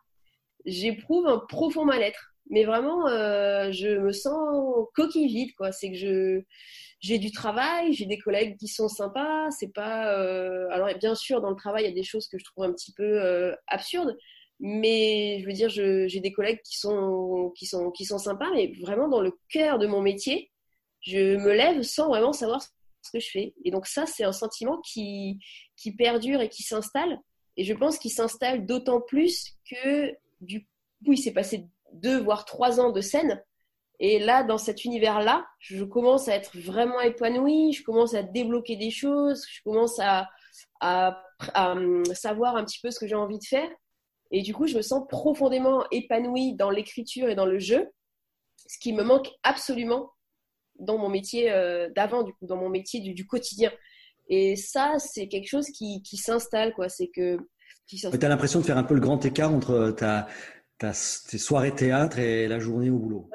j'éprouve 0.65 1.27
un 1.27 1.39
profond 1.39 1.83
mal-être 1.85 2.34
mais 2.49 2.63
vraiment, 2.63 3.07
euh, 3.07 3.71
je 3.71 3.97
me 3.97 4.11
sens 4.11 4.87
coquille 4.95 5.27
vide, 5.27 5.55
quoi. 5.55 5.71
C'est 5.71 5.91
que 5.91 5.97
je 5.97 6.43
j'ai 6.99 7.19
du 7.19 7.31
travail, 7.31 7.93
j'ai 7.93 8.05
des 8.05 8.17
collègues 8.17 8.57
qui 8.57 8.67
sont 8.67 8.87
sympas. 8.87 9.49
C'est 9.51 9.73
pas 9.73 10.17
euh... 10.17 10.67
alors 10.71 10.89
bien 10.97 11.15
sûr 11.15 11.41
dans 11.41 11.49
le 11.49 11.55
travail 11.55 11.83
il 11.83 11.87
y 11.87 11.91
a 11.91 11.93
des 11.93 12.03
choses 12.03 12.27
que 12.27 12.37
je 12.39 12.43
trouve 12.45 12.63
un 12.65 12.73
petit 12.73 12.93
peu 12.93 13.03
euh, 13.03 13.55
absurdes, 13.67 14.15
mais 14.59 15.39
je 15.41 15.45
veux 15.45 15.53
dire 15.53 15.69
j'ai 15.69 16.19
des 16.19 16.31
collègues 16.33 16.61
qui 16.63 16.77
sont 16.77 17.51
qui 17.57 17.65
sont 17.65 17.91
qui 17.91 18.05
sont 18.05 18.17
sympas, 18.19 18.49
mais 18.53 18.73
vraiment 18.81 19.07
dans 19.09 19.21
le 19.21 19.33
cœur 19.49 19.79
de 19.79 19.87
mon 19.87 20.01
métier, 20.01 20.51
je 21.01 21.37
me 21.37 21.53
lève 21.53 21.81
sans 21.83 22.07
vraiment 22.09 22.33
savoir 22.33 22.61
ce 22.63 23.11
que 23.11 23.19
je 23.19 23.29
fais. 23.29 23.53
Et 23.65 23.71
donc 23.71 23.87
ça 23.87 24.05
c'est 24.05 24.23
un 24.23 24.31
sentiment 24.31 24.79
qui 24.81 25.39
qui 25.77 25.95
perdure 25.95 26.41
et 26.41 26.49
qui 26.49 26.63
s'installe. 26.63 27.19
Et 27.57 27.63
je 27.63 27.73
pense 27.73 27.99
qu'il 27.99 28.11
s'installe 28.11 28.65
d'autant 28.65 29.01
plus 29.01 29.53
que 29.69 30.11
du 30.41 30.61
coup 31.05 31.13
il 31.13 31.17
s'est 31.17 31.33
passé 31.33 31.65
deux 31.95 32.19
voire 32.19 32.45
trois 32.45 32.79
ans 32.79 32.91
de 32.91 33.01
scène. 33.01 33.41
Et 33.99 34.19
là, 34.19 34.43
dans 34.43 34.57
cet 34.57 34.83
univers-là, 34.83 35.45
je 35.59 35.83
commence 35.83 36.27
à 36.27 36.35
être 36.35 36.57
vraiment 36.57 36.99
épanouie, 36.99 37.73
je 37.73 37.83
commence 37.83 38.13
à 38.13 38.23
débloquer 38.23 38.75
des 38.75 38.91
choses, 38.91 39.45
je 39.49 39.61
commence 39.63 39.99
à, 39.99 40.29
hum, 41.55 42.03
savoir 42.13 42.55
un 42.57 42.65
petit 42.65 42.79
peu 42.81 42.91
ce 42.91 42.99
que 42.99 43.07
j'ai 43.07 43.15
envie 43.15 43.39
de 43.39 43.45
faire. 43.45 43.69
Et 44.31 44.41
du 44.41 44.53
coup, 44.53 44.67
je 44.67 44.75
me 44.75 44.81
sens 44.81 45.03
profondément 45.07 45.85
épanouie 45.91 46.55
dans 46.55 46.69
l'écriture 46.69 47.29
et 47.29 47.35
dans 47.35 47.45
le 47.45 47.59
jeu, 47.59 47.89
ce 48.67 48.77
qui 48.79 48.91
me 48.91 49.03
manque 49.03 49.29
absolument 49.43 50.11
dans 50.79 50.97
mon 50.97 51.09
métier 51.09 51.51
euh, 51.51 51.89
d'avant, 51.95 52.23
du 52.23 52.33
coup, 52.33 52.45
dans 52.45 52.57
mon 52.57 52.69
métier 52.69 52.99
du, 52.99 53.25
quotidien. 53.25 53.71
Et 54.27 54.55
ça, 54.55 54.95
c'est 54.97 55.27
quelque 55.27 55.47
chose 55.47 55.69
qui, 55.69 56.01
qui 56.01 56.17
s'installe, 56.17 56.73
quoi. 56.73 56.89
C'est 56.89 57.07
que. 57.07 57.37
Tu 57.87 58.07
as 58.07 58.27
l'impression 58.29 58.59
de 58.59 58.65
faire 58.65 58.79
un 58.79 58.83
peu 58.83 58.95
le 58.95 58.99
grand 58.99 59.23
écart 59.23 59.53
entre 59.53 59.91
ta, 59.91 60.27
tes 60.79 61.37
soirées 61.37 61.73
théâtre 61.73 62.19
et 62.19 62.47
la 62.47 62.59
journée 62.59 62.89
au 62.89 62.97
boulot. 62.97 63.29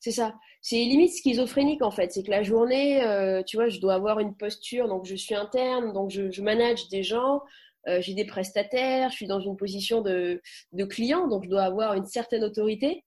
c'est 0.00 0.12
ça. 0.12 0.34
C'est 0.62 0.76
limite 0.76 1.12
schizophrénique 1.12 1.82
en 1.82 1.90
fait. 1.90 2.12
C'est 2.12 2.24
que 2.24 2.30
la 2.30 2.42
journée, 2.42 3.02
euh, 3.04 3.42
tu 3.44 3.56
vois, 3.56 3.68
je 3.68 3.78
dois 3.78 3.94
avoir 3.94 4.18
une 4.18 4.36
posture, 4.36 4.88
donc 4.88 5.04
je 5.06 5.14
suis 5.14 5.34
interne, 5.34 5.92
donc 5.92 6.10
je, 6.10 6.42
manage 6.42 6.88
des 6.88 7.04
gens, 7.04 7.40
euh, 7.88 8.00
j'ai 8.00 8.14
des 8.14 8.24
prestataires, 8.24 9.10
je 9.10 9.14
suis 9.14 9.26
dans 9.28 9.40
une 9.40 9.56
position 9.56 10.00
de, 10.00 10.42
de 10.72 10.84
client, 10.84 11.28
donc 11.28 11.44
je 11.44 11.50
dois 11.50 11.62
avoir 11.62 11.94
une 11.94 12.06
certaine 12.06 12.42
autorité. 12.42 13.04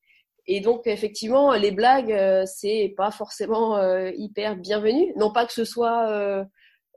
Et 0.47 0.61
donc 0.61 0.87
effectivement, 0.87 1.53
les 1.53 1.71
blagues, 1.71 2.13
euh, 2.13 2.45
c'est 2.45 2.93
pas 2.95 3.11
forcément 3.11 3.77
hyper 4.11 4.55
bienvenu. 4.55 5.13
Non 5.17 5.31
pas 5.33 5.45
que 5.45 5.53
ce 5.53 5.65
soit 5.65 6.47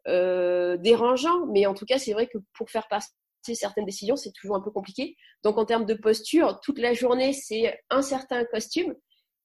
dérangeant, 0.06 1.46
mais 1.52 1.66
en 1.66 1.74
tout 1.74 1.86
cas, 1.86 1.98
c'est 1.98 2.12
vrai 2.12 2.28
que 2.28 2.38
pour 2.54 2.70
faire 2.70 2.86
passer 2.88 3.10
certaines 3.42 3.84
décisions, 3.84 4.16
c'est 4.16 4.32
toujours 4.32 4.56
un 4.56 4.60
peu 4.60 4.70
compliqué. 4.70 5.16
Donc 5.42 5.58
en 5.58 5.64
termes 5.64 5.86
de 5.86 5.94
posture, 5.94 6.60
toute 6.60 6.78
la 6.78 6.94
journée, 6.94 7.32
c'est 7.32 7.78
un 7.90 8.02
certain 8.02 8.44
costume. 8.44 8.94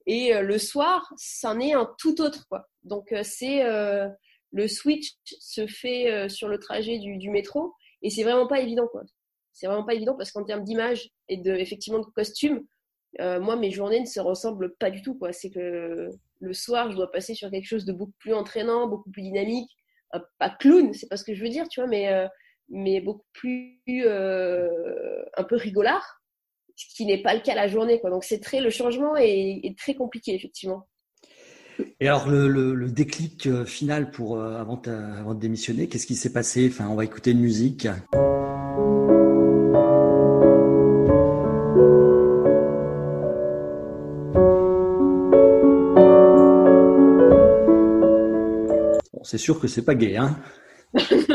Et 0.07 0.33
euh, 0.33 0.41
le 0.41 0.57
soir, 0.57 1.13
c'en 1.17 1.59
est 1.59 1.73
un 1.73 1.93
tout 1.99 2.21
autre. 2.21 2.47
Quoi. 2.47 2.67
Donc 2.83 3.11
euh, 3.11 3.21
c'est 3.23 3.63
euh, 3.65 4.07
le 4.51 4.67
switch 4.67 5.15
se 5.25 5.67
fait 5.67 6.29
sur 6.29 6.47
le 6.47 6.57
trajet 6.57 6.97
du, 6.97 7.29
métro 7.29 7.73
et 8.01 8.09
c'est 8.09 8.23
vraiment 8.23 8.47
pas 8.47 8.61
évident. 8.61 8.87
quoi. 8.87 9.03
C'est 9.51 9.67
vraiment 9.67 9.83
pas 9.83 9.93
évident 9.93 10.15
parce 10.15 10.31
qu'en 10.31 10.45
termes 10.45 10.63
d'image 10.63 11.09
et 11.27 11.37
de 11.37 11.51
effectivement 11.51 11.99
de 11.99 12.05
costume, 12.05 12.65
moi 13.19 13.57
mes 13.57 13.71
journées 13.71 13.99
ne 13.99 14.05
se 14.05 14.21
ressemblent 14.21 14.73
pas 14.75 14.89
du 14.89 15.01
tout. 15.01 15.19
C'est 15.31 15.49
que 15.49 16.09
le 16.39 16.53
soir, 16.53 16.89
je 16.91 16.95
dois 16.95 17.11
passer 17.11 17.33
sur 17.33 17.51
quelque 17.51 17.65
chose 17.65 17.83
de 17.83 17.91
beaucoup 17.91 18.13
plus 18.19 18.33
entraînant, 18.33 18.87
beaucoup 18.87 19.11
plus 19.11 19.23
dynamique. 19.23 19.69
Pas 20.39 20.49
clown, 20.49 20.93
c'est 20.93 21.09
pas 21.09 21.17
ce 21.17 21.25
que 21.25 21.33
je 21.35 21.43
veux 21.43 21.49
dire, 21.49 21.67
tu 21.67 21.81
vois, 21.81 21.89
mais 21.89 22.07
mais 22.69 23.01
beaucoup 23.01 23.25
plus 23.33 23.79
euh, 24.05 25.23
un 25.35 25.43
peu 25.43 25.55
rigolard, 25.55 26.21
ce 26.75 26.85
qui 26.95 27.05
n'est 27.05 27.21
pas 27.21 27.33
le 27.33 27.41
cas 27.41 27.55
la 27.55 27.67
journée. 27.67 27.99
Quoi. 27.99 28.09
Donc 28.09 28.23
c'est 28.23 28.39
très 28.39 28.61
le 28.61 28.69
changement 28.69 29.15
est, 29.15 29.61
est 29.63 29.77
très 29.77 29.95
compliqué 29.95 30.33
effectivement. 30.35 30.87
Et 31.99 32.07
alors, 32.07 32.27
le, 32.27 32.47
le, 32.47 32.73
le 32.73 32.89
déclic 32.89 33.45
euh, 33.47 33.63
final 33.65 34.09
pour 34.11 34.37
euh, 34.37 34.59
avant, 34.59 34.77
de- 34.77 34.89
avant 34.89 35.35
de 35.35 35.39
démissionner, 35.39 35.87
qu'est-ce 35.87 36.07
qui 36.07 36.15
s'est 36.15 36.33
passé? 36.33 36.67
Enfin, 36.71 36.87
on 36.89 36.95
va 36.95 37.05
écouter 37.05 37.31
une 37.31 37.39
musique. 37.39 37.87
Bon, 49.13 49.23
c'est 49.23 49.37
sûr 49.37 49.59
que 49.59 49.67
c'est 49.67 49.83
pas 49.85 49.95
gay, 49.95 50.17
hein 50.17 50.37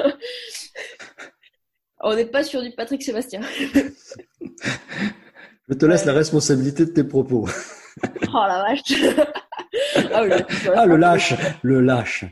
On 2.03 2.15
n'est 2.17 2.27
pas 2.27 2.43
sur 2.43 2.63
du 2.63 2.71
Patrick 2.73 3.03
Sébastien. 3.03 3.41
Je 5.69 5.75
te 5.75 5.87
laisse 5.87 6.05
la 6.05 6.13
responsabilité 6.13 6.85
de 6.87 6.91
tes 6.91 7.05
propos. 7.05 7.49
Oh 8.35 8.47
la 8.49 8.63
vache. 8.63 8.81
ah, 10.15 10.23
oui, 10.25 10.31
Ah, 10.75 10.87
le 10.87 10.97
lâche, 10.97 11.35
le 11.61 11.83
lâche. 11.83 12.25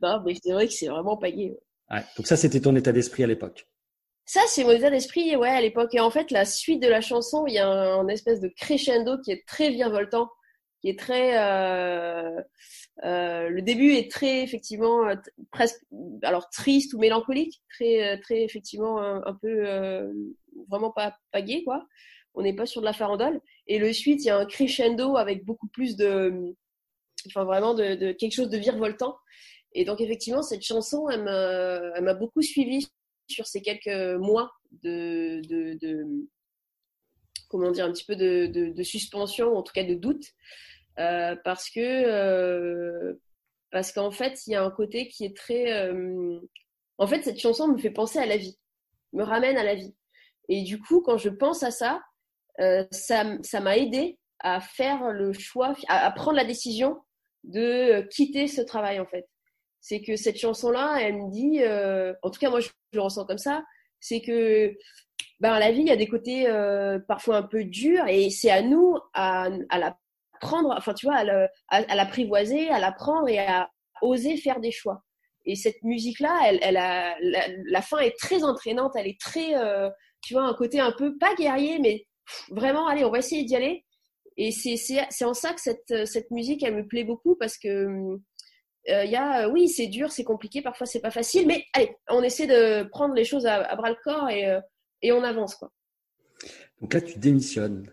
Non, 0.00 0.22
mais 0.24 0.36
c'est 0.40 0.52
vrai 0.52 0.68
que 0.68 0.72
c'est 0.72 0.86
vraiment 0.86 1.16
pas 1.16 1.32
gay. 1.32 1.58
Ouais, 1.90 2.04
donc 2.16 2.28
ça, 2.28 2.36
c'était 2.36 2.60
ton 2.60 2.76
état 2.76 2.92
d'esprit 2.92 3.24
à 3.24 3.26
l'époque. 3.26 3.66
Ça, 4.24 4.42
c'est 4.46 4.62
mon 4.62 4.70
état 4.70 4.90
d'esprit, 4.90 5.34
ouais, 5.34 5.48
à 5.48 5.60
l'époque. 5.60 5.92
Et 5.94 6.00
en 6.00 6.10
fait, 6.10 6.30
la 6.30 6.44
suite 6.44 6.80
de 6.80 6.86
la 6.86 7.00
chanson, 7.00 7.44
il 7.48 7.54
y 7.54 7.58
a 7.58 7.68
un, 7.68 8.02
un 8.02 8.06
espèce 8.06 8.40
de 8.40 8.46
crescendo 8.56 9.18
qui 9.20 9.32
est 9.32 9.44
très 9.48 9.70
virevoltant, 9.70 10.30
qui 10.84 10.90
est 10.90 10.98
très. 10.98 11.38
Euh, 11.38 12.42
euh, 13.04 13.48
le 13.48 13.62
début 13.62 13.94
est 13.94 14.10
très, 14.10 14.42
effectivement, 14.42 15.08
euh, 15.08 15.14
presque, 15.50 15.80
alors 16.22 16.50
triste 16.50 16.92
ou 16.92 16.98
mélancolique, 16.98 17.62
très, 17.70 18.20
très, 18.20 18.42
effectivement, 18.42 18.98
un, 19.00 19.34
peu, 19.34 19.64
vraiment 20.68 20.90
pas, 20.90 21.16
pas 21.32 21.40
gay, 21.40 21.64
quoi. 21.64 21.86
On 22.34 22.42
n'est 22.42 22.54
pas 22.54 22.66
sur 22.66 22.82
de 22.82 22.86
la 22.86 22.92
farandole. 22.92 23.40
Et 23.66 23.78
le 23.78 23.92
suite, 23.94 24.22
il 24.24 24.26
y 24.26 24.30
a 24.30 24.36
un 24.36 24.44
crescendo 24.44 25.16
avec 25.16 25.44
beaucoup 25.44 25.68
plus 25.68 25.96
de. 25.96 26.54
Enfin, 27.28 27.44
vraiment, 27.44 27.72
de, 27.72 28.12
quelque 28.12 28.34
chose 28.34 28.50
de 28.50 28.58
virevoltant. 28.58 29.16
Et 29.72 29.86
donc, 29.86 30.02
effectivement, 30.02 30.42
cette 30.42 30.62
chanson, 30.62 31.08
elle 31.08 31.24
m'a 31.24 32.14
beaucoup 32.14 32.42
suivie 32.42 32.86
sur 33.28 33.46
ces 33.46 33.62
quelques 33.62 34.20
mois 34.20 34.52
de 34.82 35.40
comment 37.48 37.70
dire, 37.70 37.84
un 37.84 37.92
petit 37.92 38.04
peu 38.04 38.16
de, 38.16 38.46
de, 38.46 38.70
de 38.70 38.82
suspension, 38.82 39.56
en 39.56 39.62
tout 39.62 39.72
cas 39.72 39.84
de 39.84 39.94
doute, 39.94 40.32
euh, 40.98 41.36
parce 41.44 41.70
que 41.70 41.80
euh, 41.80 43.14
parce 43.70 43.92
qu'en 43.92 44.12
fait, 44.12 44.46
il 44.46 44.52
y 44.52 44.54
a 44.54 44.62
un 44.62 44.70
côté 44.70 45.08
qui 45.08 45.24
est 45.24 45.36
très, 45.36 45.72
euh, 45.72 46.38
en 46.98 47.08
fait, 47.08 47.22
cette 47.22 47.40
chanson 47.40 47.66
me 47.66 47.78
fait 47.78 47.90
penser 47.90 48.20
à 48.20 48.26
la 48.26 48.36
vie, 48.36 48.56
me 49.12 49.24
ramène 49.24 49.56
à 49.56 49.64
la 49.64 49.74
vie. 49.74 49.94
Et 50.48 50.62
du 50.62 50.80
coup, 50.80 51.00
quand 51.00 51.18
je 51.18 51.28
pense 51.28 51.64
à 51.64 51.70
ça, 51.72 52.00
euh, 52.60 52.84
ça 52.92 53.24
ça 53.42 53.60
m'a 53.60 53.76
aidé 53.76 54.18
à 54.40 54.60
faire 54.60 55.10
le 55.10 55.32
choix, 55.32 55.74
à, 55.88 56.10
prendre 56.12 56.36
la 56.36 56.44
décision 56.44 57.00
de 57.42 58.02
quitter 58.10 58.46
ce 58.46 58.60
travail 58.60 59.00
en 59.00 59.06
fait. 59.06 59.26
C'est 59.80 60.02
que 60.02 60.16
cette 60.16 60.38
chanson-là, 60.38 60.98
elle 61.00 61.16
me 61.16 61.30
dit, 61.30 61.62
euh, 61.62 62.14
en 62.22 62.30
tout 62.30 62.38
cas 62.38 62.50
moi 62.50 62.60
je, 62.60 62.68
je 62.68 62.98
le 62.98 63.02
ressens 63.02 63.26
comme 63.26 63.38
ça, 63.38 63.64
c'est 64.00 64.20
que 64.20 64.76
ben, 65.40 65.58
la 65.58 65.72
vie, 65.72 65.80
il 65.80 65.88
y 65.88 65.90
a 65.90 65.96
des 65.96 66.08
côtés 66.08 66.46
euh, 66.48 66.98
parfois 67.08 67.38
un 67.38 67.42
peu 67.42 67.64
durs 67.64 68.06
et 68.06 68.30
c'est 68.30 68.50
à 68.50 68.62
nous 68.62 68.96
à, 69.14 69.48
à 69.68 69.78
la 69.78 69.98
prendre, 70.40 70.74
enfin 70.76 70.94
tu 70.94 71.06
vois, 71.06 71.16
à, 71.68 71.94
l'apprivoiser, 71.94 72.68
à 72.68 72.78
la 72.78 72.92
prendre 72.92 73.28
et 73.28 73.38
à 73.38 73.68
oser 74.02 74.36
faire 74.36 74.60
des 74.60 74.70
choix. 74.70 75.02
Et 75.46 75.56
cette 75.56 75.82
musique-là, 75.82 76.40
elle, 76.46 76.58
elle 76.62 77.64
la, 77.66 77.82
fin 77.82 77.98
est 77.98 78.16
très 78.18 78.44
entraînante, 78.44 78.92
elle 78.96 79.06
est 79.06 79.20
très, 79.20 79.56
euh, 79.56 79.90
tu 80.22 80.34
vois, 80.34 80.44
un 80.44 80.54
côté 80.54 80.80
un 80.80 80.92
peu 80.92 81.16
pas 81.18 81.34
guerrier, 81.34 81.78
mais 81.78 82.06
vraiment, 82.50 82.86
allez, 82.86 83.04
on 83.04 83.10
va 83.10 83.18
essayer 83.18 83.44
d'y 83.44 83.56
aller. 83.56 83.84
Et 84.36 84.50
c'est 84.50 85.24
en 85.24 85.34
ça 85.34 85.52
que 85.52 85.60
cette 85.60 86.06
cette 86.06 86.30
musique, 86.30 86.62
elle 86.64 86.74
me 86.74 86.88
plaît 86.88 87.04
beaucoup 87.04 87.36
parce 87.36 87.56
que 87.56 88.18
euh, 88.90 89.04
y 89.04 89.16
a, 89.16 89.46
euh, 89.46 89.50
oui, 89.50 89.68
c'est 89.68 89.86
dur, 89.86 90.12
c'est 90.12 90.24
compliqué, 90.24 90.60
parfois 90.60 90.86
c'est 90.86 91.00
pas 91.00 91.10
facile, 91.10 91.46
mais 91.46 91.64
allez, 91.72 91.96
on 92.10 92.22
essaie 92.22 92.46
de 92.46 92.86
prendre 92.88 93.14
les 93.14 93.24
choses 93.24 93.46
à, 93.46 93.62
à 93.62 93.76
bras 93.76 93.88
le 93.88 93.96
corps 94.04 94.28
et, 94.28 94.46
euh, 94.46 94.60
et 95.00 95.12
on 95.12 95.22
avance, 95.22 95.54
quoi. 95.54 95.70
Donc 96.80 96.92
là, 96.92 97.00
tu 97.00 97.18
démissionnes. 97.18 97.90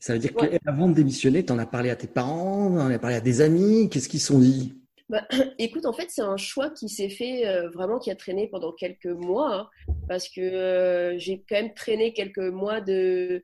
Ça 0.00 0.14
veut 0.14 0.18
dire 0.18 0.32
Ouais. 0.34 0.58
qu'avant 0.64 0.88
de 0.88 0.94
démissionner, 0.94 1.44
tu 1.44 1.52
en 1.52 1.58
as 1.58 1.66
parlé 1.66 1.90
à 1.90 1.96
tes 1.96 2.06
parents, 2.06 2.70
tu 2.72 2.80
en 2.80 2.90
as 2.90 2.98
parlé 2.98 3.16
à 3.16 3.20
des 3.20 3.42
amis. 3.42 3.88
Qu'est-ce 3.90 4.08
qu'ils 4.08 4.20
sont 4.20 4.38
dit? 4.38 4.74
Bah, 5.10 5.26
écoute, 5.58 5.86
en 5.86 5.92
fait, 5.92 6.06
c'est 6.08 6.22
un 6.22 6.36
choix 6.38 6.70
qui 6.70 6.88
s'est 6.88 7.10
fait 7.10 7.46
euh, 7.46 7.68
vraiment, 7.70 7.98
qui 7.98 8.10
a 8.10 8.16
traîné 8.16 8.48
pendant 8.48 8.72
quelques 8.72 9.06
mois, 9.06 9.54
hein, 9.54 9.68
parce 10.08 10.28
que 10.28 10.40
euh, 10.40 11.18
j'ai 11.18 11.44
quand 11.48 11.56
même 11.56 11.74
traîné 11.74 12.12
quelques 12.14 12.38
mois 12.38 12.80
de 12.80 13.42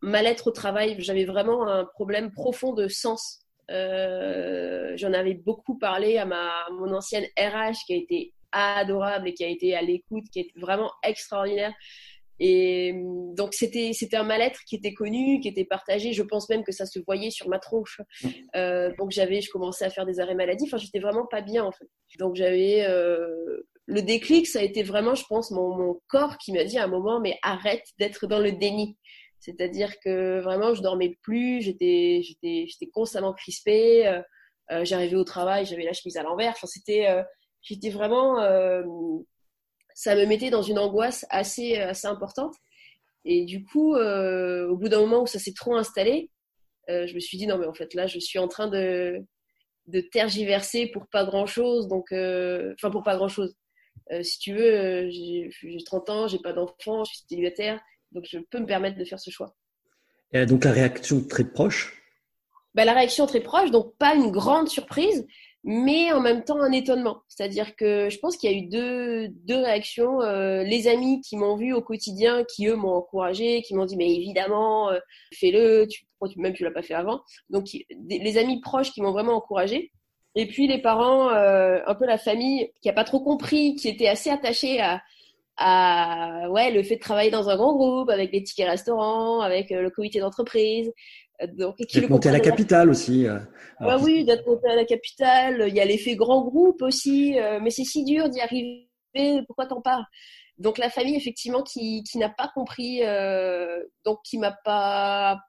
mal-être 0.00 0.48
au 0.48 0.50
travail. 0.52 0.96
J'avais 0.98 1.24
vraiment 1.24 1.66
un 1.68 1.84
problème 1.84 2.30
profond 2.32 2.72
de 2.72 2.88
sens. 2.88 3.40
Euh, 3.70 4.96
J'en 4.96 5.12
avais 5.12 5.34
beaucoup 5.34 5.78
parlé 5.78 6.18
à 6.18 6.24
ma 6.26 6.48
à 6.66 6.70
mon 6.70 6.92
ancienne 6.94 7.24
RH 7.38 7.84
qui 7.86 7.94
a 7.94 7.96
été 7.96 8.34
adorable 8.52 9.28
et 9.28 9.34
qui 9.34 9.44
a 9.44 9.48
été 9.48 9.74
à 9.74 9.82
l'écoute, 9.82 10.24
qui 10.32 10.40
est 10.40 10.50
vraiment 10.56 10.90
extraordinaire. 11.02 11.72
Et 12.40 12.92
euh, 12.92 13.34
donc 13.34 13.54
c'était 13.54 13.92
c'était 13.92 14.16
un 14.16 14.24
mal-être 14.24 14.60
qui 14.66 14.76
était 14.76 14.94
connu, 14.94 15.40
qui 15.40 15.48
était 15.48 15.64
partagé. 15.64 16.12
Je 16.12 16.22
pense 16.22 16.48
même 16.48 16.64
que 16.64 16.72
ça 16.72 16.86
se 16.86 16.98
voyait 17.00 17.30
sur 17.30 17.48
ma 17.48 17.58
tronche. 17.58 18.00
Euh, 18.56 18.92
donc 18.98 19.10
j'avais, 19.10 19.40
je 19.40 19.50
commençais 19.50 19.84
à 19.84 19.90
faire 19.90 20.06
des 20.06 20.20
arrêts 20.20 20.34
maladie. 20.34 20.64
Enfin, 20.66 20.78
j'étais 20.78 20.98
vraiment 20.98 21.26
pas 21.26 21.40
bien 21.40 21.64
en 21.64 21.72
fait. 21.72 21.86
Donc 22.18 22.34
j'avais 22.36 22.84
euh, 22.88 23.66
le 23.86 24.02
déclic, 24.02 24.46
ça 24.46 24.60
a 24.60 24.62
été 24.62 24.82
vraiment, 24.82 25.14
je 25.14 25.24
pense, 25.28 25.50
mon, 25.50 25.76
mon 25.76 26.00
corps 26.08 26.38
qui 26.38 26.52
m'a 26.52 26.64
dit 26.64 26.78
à 26.78 26.84
un 26.84 26.88
moment, 26.88 27.20
mais 27.20 27.38
arrête 27.42 27.84
d'être 27.98 28.26
dans 28.26 28.40
le 28.40 28.52
déni. 28.52 28.96
C'est-à-dire 29.40 29.98
que 30.04 30.40
vraiment, 30.40 30.72
je 30.74 30.82
dormais 30.82 31.18
plus, 31.22 31.62
j'étais, 31.62 32.20
j'étais, 32.22 32.66
j'étais 32.68 32.86
constamment 32.86 33.32
crispée. 33.32 34.06
Euh, 34.06 34.22
euh, 34.70 34.84
j'arrivais 34.84 35.16
au 35.16 35.24
travail, 35.24 35.66
j'avais 35.66 35.84
la 35.84 35.92
chemise 35.92 36.16
à 36.16 36.22
l'envers. 36.22 36.52
Enfin, 36.52 36.68
c'était, 36.68 37.08
euh, 37.08 37.22
j'étais 37.60 37.90
vraiment, 37.90 38.40
euh, 38.40 38.82
ça 40.02 40.16
me 40.16 40.26
mettait 40.26 40.50
dans 40.50 40.62
une 40.62 40.78
angoisse 40.80 41.24
assez, 41.30 41.76
assez 41.76 42.08
importante. 42.08 42.54
Et 43.24 43.44
du 43.44 43.64
coup, 43.64 43.94
euh, 43.94 44.68
au 44.68 44.76
bout 44.76 44.88
d'un 44.88 44.98
moment 45.00 45.22
où 45.22 45.26
ça 45.28 45.38
s'est 45.38 45.54
trop 45.54 45.76
installé, 45.76 46.30
euh, 46.90 47.06
je 47.06 47.14
me 47.14 47.20
suis 47.20 47.38
dit 47.38 47.46
non 47.46 47.58
mais 47.58 47.66
en 47.66 47.74
fait 47.74 47.94
là 47.94 48.08
je 48.08 48.18
suis 48.18 48.40
en 48.40 48.48
train 48.48 48.66
de 48.66 49.24
de 49.86 50.00
tergiverser 50.00 50.88
pour 50.88 51.06
pas 51.06 51.24
grand 51.24 51.46
chose 51.46 51.86
donc 51.86 52.10
euh, 52.12 52.74
enfin 52.74 52.90
pour 52.90 53.04
pas 53.04 53.16
grand 53.16 53.28
chose 53.28 53.54
euh, 54.12 54.22
si 54.24 54.38
tu 54.40 54.52
veux 54.54 54.74
euh, 54.74 55.10
j'ai 55.10 55.50
j'ai 55.62 55.84
30 55.84 56.10
ans 56.10 56.28
j'ai 56.28 56.40
pas 56.40 56.52
d'enfant 56.52 57.04
je 57.04 57.12
suis 57.12 57.24
célibataire 57.28 57.80
donc 58.10 58.24
je 58.28 58.38
peux 58.50 58.58
me 58.58 58.66
permettre 58.66 58.98
de 58.98 59.04
faire 59.04 59.20
ce 59.20 59.30
choix 59.30 59.54
Et 60.32 60.44
donc 60.46 60.64
la 60.64 60.72
réaction 60.72 61.22
très 61.22 61.44
proche? 61.44 62.02
bah, 62.74 62.84
la 62.84 62.94
réaction 62.94 63.26
très 63.26 63.40
proche 63.40 63.70
donc 63.70 63.96
pas 63.98 64.14
une 64.14 64.30
grande 64.30 64.68
surprise 64.68 65.26
mais 65.64 66.12
en 66.12 66.20
même 66.20 66.42
temps 66.44 66.60
un 66.60 66.72
étonnement. 66.72 67.22
C'est-à-dire 67.28 67.76
que 67.76 68.10
je 68.10 68.18
pense 68.18 68.36
qu'il 68.36 68.50
y 68.50 68.54
a 68.54 68.56
eu 68.56 68.68
deux 68.68 69.28
deux 69.46 69.58
réactions 69.58 70.20
euh, 70.20 70.64
les 70.64 70.88
amis 70.88 71.20
qui 71.20 71.36
m'ont 71.36 71.56
vu 71.56 71.72
au 71.72 71.80
quotidien 71.80 72.44
qui 72.44 72.66
eux 72.66 72.74
m'ont 72.74 72.94
encouragé 72.94 73.62
qui 73.62 73.74
m'ont 73.74 73.84
dit 73.84 73.96
mais 73.96 74.12
évidemment 74.12 74.90
euh, 74.90 74.98
fais-le 75.32 75.86
tu 75.88 76.04
tu 76.30 76.40
même 76.40 76.52
tu 76.52 76.64
l'as 76.64 76.70
pas 76.70 76.82
fait 76.82 76.94
avant. 76.94 77.20
Donc 77.50 77.66
les 78.08 78.38
amis 78.38 78.60
proches 78.60 78.92
qui 78.92 79.02
m'ont 79.02 79.12
vraiment 79.12 79.34
encouragé. 79.34 79.90
Et 80.34 80.46
puis 80.46 80.66
les 80.66 80.80
parents 80.80 81.30
euh, 81.30 81.80
un 81.86 81.94
peu 81.94 82.06
la 82.06 82.18
famille 82.18 82.70
qui 82.80 82.88
a 82.88 82.92
pas 82.92 83.04
trop 83.04 83.20
compris 83.20 83.76
qui 83.76 83.88
était 83.88 84.08
assez 84.08 84.30
attachée 84.30 84.80
à 84.80 85.00
à 85.58 86.48
ouais 86.50 86.70
le 86.70 86.82
fait 86.82 86.96
de 86.96 87.00
travailler 87.00 87.30
dans 87.30 87.48
un 87.50 87.56
grand 87.56 87.74
groupe 87.76 88.08
avec 88.08 88.30
des 88.32 88.42
tickets 88.42 88.68
restaurants 88.68 89.40
avec 89.40 89.70
le 89.70 89.90
comité 89.90 90.18
d'entreprise 90.18 90.90
Donc, 91.56 91.80
et 91.80 91.86
qui 91.86 92.00
D'être 92.00 92.10
monté 92.10 92.28
à 92.28 92.32
la 92.32 92.40
capitale 92.40 92.88
aussi. 92.90 93.26
euh, 93.26 93.38
Ouais, 93.80 93.88
alors, 93.88 94.02
oui, 94.02 94.24
d'être 94.24 94.46
monté 94.46 94.68
à 94.68 94.76
la 94.76 94.84
capitale. 94.84 95.64
Il 95.68 95.74
y 95.74 95.80
a 95.80 95.84
l'effet 95.84 96.14
grand 96.14 96.42
groupe 96.44 96.82
aussi. 96.82 97.38
euh, 97.38 97.58
mais 97.60 97.70
c'est 97.70 97.84
si 97.84 98.04
dur 98.04 98.28
d'y 98.28 98.40
arriver. 98.40 98.88
Pourquoi 99.46 99.66
t'en 99.66 99.80
parles? 99.80 100.04
Donc 100.58 100.78
la 100.78 100.88
famille, 100.90 101.16
effectivement, 101.16 101.62
qui, 101.62 102.04
qui 102.04 102.18
n'a 102.18 102.28
pas 102.28 102.50
compris, 102.54 103.00
euh, 103.02 103.82
donc 104.04 104.18
qui 104.24 104.38
m'a 104.38 104.52
pas, 104.64 105.40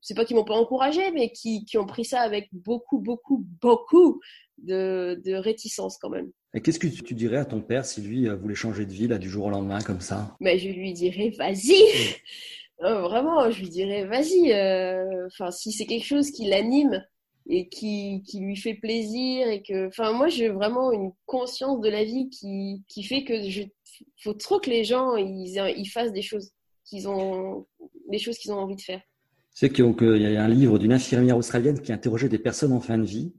c'est 0.00 0.14
pas 0.14 0.24
qu'ils 0.24 0.36
m'ont 0.36 0.44
pas 0.44 0.54
encouragé, 0.54 1.10
mais 1.12 1.32
qui, 1.32 1.64
qui 1.64 1.78
ont 1.78 1.86
pris 1.86 2.04
ça 2.04 2.20
avec 2.20 2.48
beaucoup, 2.52 2.98
beaucoup, 3.00 3.44
beaucoup 3.60 4.20
de, 4.58 5.20
de 5.24 5.34
réticence 5.34 5.98
quand 5.98 6.10
même. 6.10 6.30
Et 6.54 6.60
qu'est-ce 6.60 6.78
que 6.78 6.86
tu 6.86 7.14
dirais 7.14 7.38
à 7.38 7.44
ton 7.44 7.60
père 7.60 7.84
si 7.84 8.00
lui 8.02 8.28
voulait 8.28 8.54
changer 8.54 8.86
de 8.86 8.92
vie 8.92 9.08
là, 9.08 9.18
du 9.18 9.28
jour 9.28 9.46
au 9.46 9.50
lendemain 9.50 9.80
comme 9.80 10.00
ça? 10.00 10.36
Mais 10.40 10.58
je 10.58 10.68
lui 10.68 10.92
dirais, 10.92 11.30
vas-y. 11.36 11.82
Euh, 12.82 13.02
vraiment, 13.02 13.50
je 13.50 13.60
lui 13.60 13.68
dirais, 13.68 14.04
vas-y. 14.06 14.52
euh, 14.52 15.28
si 15.50 15.72
c'est 15.72 15.86
quelque 15.86 16.06
chose 16.06 16.30
qui 16.30 16.46
l'anime 16.46 17.04
et 17.48 17.68
qui, 17.68 18.22
qui 18.26 18.40
lui 18.40 18.56
fait 18.56 18.74
plaisir 18.74 19.48
et 19.48 19.62
que, 19.62 19.88
enfin, 19.88 20.12
moi, 20.12 20.28
j'ai 20.28 20.48
vraiment 20.48 20.92
une 20.92 21.12
conscience 21.26 21.80
de 21.80 21.88
la 21.88 22.04
vie 22.04 22.30
qui, 22.30 22.82
qui 22.88 23.02
fait 23.02 23.24
que 23.24 23.48
je, 23.48 23.62
faut 24.22 24.34
trop 24.34 24.60
que 24.60 24.70
les 24.70 24.84
gens 24.84 25.16
ils, 25.16 25.60
ils 25.76 25.88
fassent 25.88 26.12
des 26.12 26.22
choses 26.22 26.52
qu'ils 26.84 27.08
ont, 27.08 27.66
des 28.08 28.18
choses 28.18 28.38
qu'ils 28.38 28.52
ont 28.52 28.58
envie 28.58 28.76
de 28.76 28.80
faire. 28.80 29.00
Sais 29.52 29.70
qu'il 29.70 29.84
y 29.84 30.36
a 30.36 30.44
un 30.44 30.48
livre 30.48 30.78
d'une 30.78 30.92
infirmière 30.92 31.36
australienne 31.36 31.80
qui 31.80 31.92
interrogeait 31.92 32.28
des 32.28 32.38
personnes 32.38 32.72
en 32.72 32.80
fin 32.80 32.98
de 32.98 33.04
vie. 33.04 33.34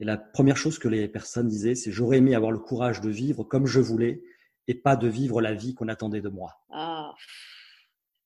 Et 0.00 0.04
la 0.04 0.16
première 0.16 0.56
chose 0.56 0.78
que 0.78 0.88
les 0.88 1.08
personnes 1.08 1.46
disaient, 1.46 1.74
c'est 1.74 1.92
j'aurais 1.92 2.18
aimé 2.18 2.34
avoir 2.34 2.50
le 2.50 2.58
courage 2.58 3.00
de 3.00 3.10
vivre 3.10 3.44
comme 3.44 3.66
je 3.66 3.78
voulais 3.80 4.22
et 4.66 4.74
pas 4.74 4.96
de 4.96 5.08
vivre 5.08 5.40
la 5.40 5.54
vie 5.54 5.74
qu'on 5.74 5.88
attendait 5.88 6.20
de 6.20 6.28
moi. 6.28 6.52
Ah, 6.70 7.12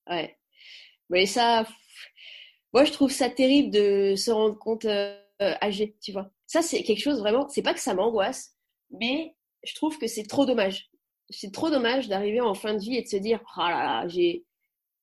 ouais. 0.09 0.37
Mais 1.09 1.25
ça, 1.25 1.65
moi, 2.73 2.83
je 2.85 2.91
trouve 2.91 3.11
ça 3.11 3.29
terrible 3.29 3.71
de 3.71 4.15
se 4.15 4.31
rendre 4.31 4.57
compte 4.57 4.85
euh, 4.85 5.17
âgé, 5.39 5.95
tu 6.01 6.11
vois. 6.11 6.29
Ça, 6.45 6.61
c'est 6.61 6.83
quelque 6.83 7.01
chose 7.01 7.19
vraiment, 7.19 7.47
c'est 7.49 7.61
pas 7.61 7.73
que 7.73 7.79
ça 7.79 7.93
m'angoisse, 7.93 8.55
mais 8.91 9.35
je 9.63 9.73
trouve 9.75 9.97
que 9.97 10.07
c'est 10.07 10.23
trop 10.23 10.45
dommage. 10.45 10.89
C'est 11.29 11.51
trop 11.51 11.69
dommage 11.69 12.07
d'arriver 12.07 12.41
en 12.41 12.53
fin 12.53 12.73
de 12.73 12.79
vie 12.79 12.95
et 12.95 13.01
de 13.01 13.07
se 13.07 13.17
dire, 13.17 13.41
oh 13.57 13.61
là 13.61 14.01
là, 14.03 14.07
j'ai, 14.07 14.45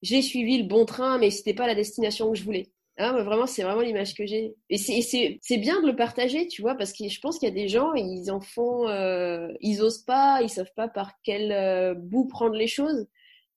j'ai 0.03 0.23
suivi 0.23 0.59
le 0.59 0.65
bon 0.69 0.85
train, 0.85 1.19
mais 1.19 1.31
c'était 1.31 1.55
pas 1.55 1.67
la 1.67 1.75
destination 1.75 2.31
que 2.33 2.39
je 2.39 2.45
voulais. 2.45 2.71
Ah, 2.97 3.13
vraiment, 3.25 3.47
c'est 3.47 3.65
vraiment 3.65 3.81
l'image 3.81 4.15
que 4.15 4.25
j'ai. 4.25 4.55
Et 4.71 4.79
c'est 4.79 5.57
bien 5.59 5.81
de 5.81 5.87
le 5.87 5.97
partager, 5.97 6.47
tu 6.47 6.63
vois, 6.63 6.77
parce 6.77 6.93
que 6.93 7.09
je 7.09 7.21
pense 7.21 7.39
qu'il 7.39 7.49
y 7.49 7.53
a 7.53 7.55
des 7.55 7.69
gens, 7.69 7.93
ils 7.95 8.31
en 8.31 8.41
font, 8.41 8.89
euh, 8.89 9.49
ils 9.61 9.83
osent 9.83 10.05
pas, 10.05 10.41
ils 10.43 10.49
savent 10.49 10.73
pas 10.77 10.89
par 10.89 11.13
quel 11.25 11.51
euh, 11.51 11.95
bout 11.95 12.27
prendre 12.29 12.55
les 12.55 12.69
choses. 12.69 13.09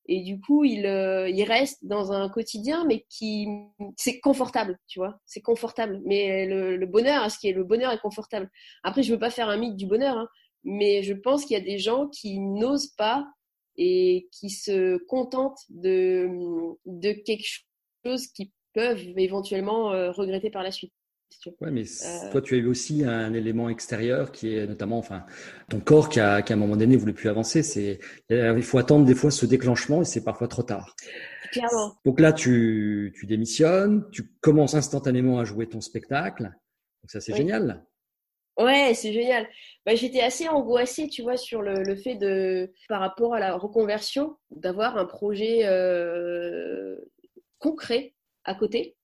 Et 0.07 0.21
du 0.21 0.39
coup, 0.39 0.63
ils, 0.63 0.85
euh, 0.85 1.29
ils 1.29 1.43
restent 1.43 1.85
dans 1.85 2.11
un 2.11 2.29
quotidien, 2.29 2.85
mais 2.85 3.05
qui, 3.09 3.47
c'est 3.97 4.19
confortable, 4.19 4.79
tu 4.87 4.99
vois, 4.99 5.19
c'est 5.25 5.41
confortable. 5.41 6.01
Mais 6.05 6.45
le, 6.45 6.77
le 6.77 6.85
bonheur, 6.85 7.29
ce 7.29 7.37
qui 7.37 7.49
est 7.49 7.53
le 7.53 7.63
bonheur 7.63 7.91
est 7.91 7.99
confortable. 7.99 8.49
Après, 8.83 9.03
je 9.03 9.11
veux 9.11 9.19
pas 9.19 9.29
faire 9.29 9.49
un 9.49 9.57
mythe 9.57 9.75
du 9.75 9.85
bonheur, 9.85 10.17
hein, 10.17 10.27
mais 10.63 11.03
je 11.03 11.13
pense 11.13 11.45
qu'il 11.45 11.57
y 11.57 11.61
a 11.61 11.63
des 11.63 11.77
gens 11.77 12.07
qui 12.07 12.39
n'osent 12.39 12.93
pas 12.97 13.27
et 13.77 14.27
qui 14.31 14.49
se 14.49 14.97
contentent 15.05 15.61
de, 15.69 16.29
de 16.85 17.11
quelque 17.11 17.45
chose 18.05 18.27
qui 18.27 18.51
peuvent 18.73 19.03
éventuellement 19.17 19.91
euh, 19.91 20.11
regretter 20.11 20.49
par 20.49 20.63
la 20.63 20.71
suite. 20.71 20.93
Si. 21.29 21.49
Ouais, 21.61 21.71
mais 21.71 21.83
Euh. 21.83 22.31
toi, 22.31 22.41
tu 22.41 22.55
as 22.55 22.57
eu 22.57 22.67
aussi 22.67 23.03
un 23.03 23.33
élément 23.33 23.69
extérieur 23.69 24.31
qui 24.31 24.55
est 24.55 24.67
notamment, 24.67 24.97
enfin, 24.97 25.25
ton 25.69 25.79
corps 25.79 26.09
qui, 26.09 26.19
a, 26.19 26.41
qui 26.41 26.53
à 26.53 26.55
un 26.55 26.59
moment 26.59 26.75
donné 26.77 26.95
voulait 26.95 27.13
plus 27.13 27.29
avancer. 27.29 27.63
C'est, 27.63 27.99
il 28.29 28.63
faut 28.63 28.77
attendre 28.77 29.05
des 29.05 29.15
fois 29.15 29.31
ce 29.31 29.45
déclenchement 29.45 30.01
et 30.01 30.05
c'est 30.05 30.23
parfois 30.23 30.47
trop 30.47 30.63
tard. 30.63 30.95
Clairement. 31.51 31.95
Donc 32.05 32.19
là, 32.19 32.33
tu, 32.33 33.13
tu 33.17 33.25
démissionnes, 33.25 34.05
tu 34.11 34.23
commences 34.41 34.73
instantanément 34.75 35.39
à 35.39 35.45
jouer 35.45 35.67
ton 35.67 35.79
spectacle. 35.81 36.43
Donc 36.43 37.09
ça, 37.11 37.21
c'est 37.21 37.31
Oui. 37.31 37.37
génial. 37.39 37.85
Ouais, 38.59 38.93
c'est 38.95 39.13
génial. 39.13 39.47
Bah, 39.85 39.93
j'étais 39.93 40.21
assez 40.21 40.47
angoissée, 40.47 41.07
tu 41.09 41.21
vois, 41.21 41.37
sur 41.37 41.61
le, 41.61 41.83
le 41.83 41.95
fait 41.95 42.15
de, 42.15 42.73
par 42.89 42.99
rapport 42.99 43.35
à 43.35 43.39
la 43.39 43.55
reconversion, 43.55 44.35
d'avoir 44.49 44.97
un 44.97 45.05
projet 45.05 45.59
euh, 45.65 46.95
concret 47.59 48.15
à 48.43 48.55
côté. 48.55 48.96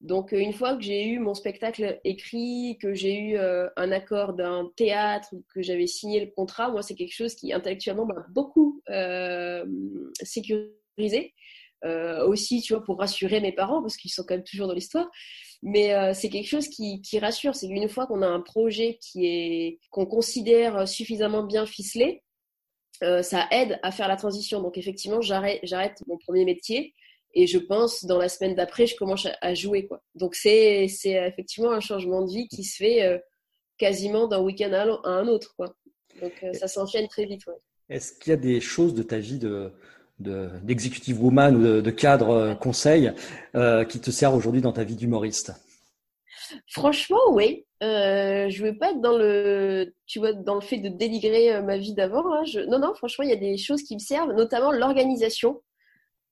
Donc, 0.00 0.32
euh, 0.32 0.38
une 0.38 0.54
fois 0.54 0.76
que 0.76 0.82
j'ai 0.82 1.06
eu 1.06 1.18
mon 1.18 1.34
spectacle 1.34 2.00
écrit, 2.04 2.78
que 2.80 2.94
j'ai 2.94 3.18
eu 3.18 3.36
euh, 3.36 3.68
un 3.76 3.92
accord 3.92 4.32
d'un 4.32 4.70
théâtre, 4.76 5.28
que 5.54 5.60
j'avais 5.60 5.86
signé 5.86 6.24
le 6.24 6.30
contrat, 6.30 6.70
moi, 6.70 6.82
c'est 6.82 6.94
quelque 6.94 7.14
chose 7.14 7.34
qui 7.34 7.52
intellectuellement 7.52 8.06
m'a 8.06 8.24
beaucoup 8.30 8.82
euh, 8.88 9.64
sécurisé. 10.22 11.34
Aussi, 12.26 12.60
tu 12.60 12.74
vois, 12.74 12.84
pour 12.84 12.98
rassurer 12.98 13.40
mes 13.40 13.52
parents, 13.52 13.80
parce 13.80 13.96
qu'ils 13.96 14.10
sont 14.10 14.22
quand 14.22 14.34
même 14.34 14.44
toujours 14.44 14.68
dans 14.68 14.74
l'histoire. 14.74 15.10
Mais 15.62 16.12
c'est 16.12 16.28
quelque 16.28 16.48
chose 16.48 16.68
qui, 16.68 17.00
qui 17.00 17.18
rassure. 17.18 17.54
C'est 17.54 17.68
qu'une 17.68 17.88
fois 17.88 18.06
qu'on 18.06 18.20
a 18.20 18.26
un 18.26 18.40
projet 18.40 18.98
qui 19.00 19.24
est 19.24 19.78
qu'on 19.90 20.04
considère 20.04 20.86
suffisamment 20.86 21.42
bien 21.42 21.64
ficelé, 21.64 22.22
ça 23.00 23.48
aide 23.50 23.80
à 23.82 23.92
faire 23.92 24.08
la 24.08 24.16
transition. 24.16 24.60
Donc 24.60 24.76
effectivement, 24.76 25.22
j'arrête 25.22 26.02
mon 26.06 26.18
premier 26.18 26.44
métier 26.44 26.94
et 27.34 27.46
je 27.46 27.58
pense 27.58 28.04
dans 28.04 28.18
la 28.18 28.28
semaine 28.28 28.54
d'après, 28.54 28.86
je 28.86 28.96
commence 28.96 29.26
à, 29.40 29.54
jouer 29.54 29.86
quoi. 29.86 30.02
Donc 30.14 30.34
c'est 30.34 30.88
c'est 30.88 31.12
effectivement 31.12 31.70
un 31.72 31.80
changement 31.80 32.24
de 32.24 32.30
vie 32.32 32.48
qui 32.48 32.64
se 32.64 32.76
fait 32.76 33.02
euh, 33.02 33.18
quasiment 33.78 34.26
d'un 34.28 34.40
week-end 34.40 34.72
à 34.72 35.08
un 35.08 35.28
autre 35.28 35.54
quoi. 35.56 35.74
Donc 36.20 36.32
euh, 36.42 36.52
ça 36.52 36.68
s'enchaîne 36.68 37.08
très 37.08 37.24
vite. 37.26 37.46
Ouais. 37.46 37.54
Est-ce 37.88 38.12
qu'il 38.18 38.30
y 38.30 38.34
a 38.34 38.36
des 38.36 38.60
choses 38.60 38.94
de 38.94 39.02
ta 39.02 39.18
vie 39.18 39.38
de, 39.38 39.72
de, 40.18 40.48
d'executive 40.62 41.22
woman 41.22 41.56
ou 41.56 41.62
de, 41.62 41.80
de 41.80 41.90
cadre 41.90 42.30
euh, 42.30 42.54
conseil 42.54 43.12
euh, 43.54 43.84
qui 43.84 44.00
te 44.00 44.10
servent 44.10 44.36
aujourd'hui 44.36 44.60
dans 44.60 44.72
ta 44.72 44.84
vie 44.84 44.96
d'humoriste? 44.96 45.52
Franchement, 46.68 47.20
oui. 47.30 47.64
Euh, 47.82 48.48
je 48.50 48.64
veux 48.64 48.76
pas 48.76 48.90
être 48.90 49.00
dans 49.00 49.16
le, 49.16 49.94
tu 50.06 50.18
vois, 50.18 50.32
dans 50.32 50.54
le 50.56 50.60
fait 50.60 50.78
de 50.78 50.88
dénigrer 50.88 51.62
ma 51.62 51.78
vie 51.78 51.94
d'avant. 51.94 52.24
hein. 52.34 52.44
Je- 52.44 52.60
Non, 52.60 52.78
non, 52.78 52.92
franchement, 52.94 53.24
il 53.24 53.30
y 53.30 53.32
a 53.32 53.36
des 53.36 53.56
choses 53.56 53.82
qui 53.82 53.94
me 53.94 54.00
servent, 54.00 54.32
notamment 54.32 54.70
l'organisation, 54.72 55.62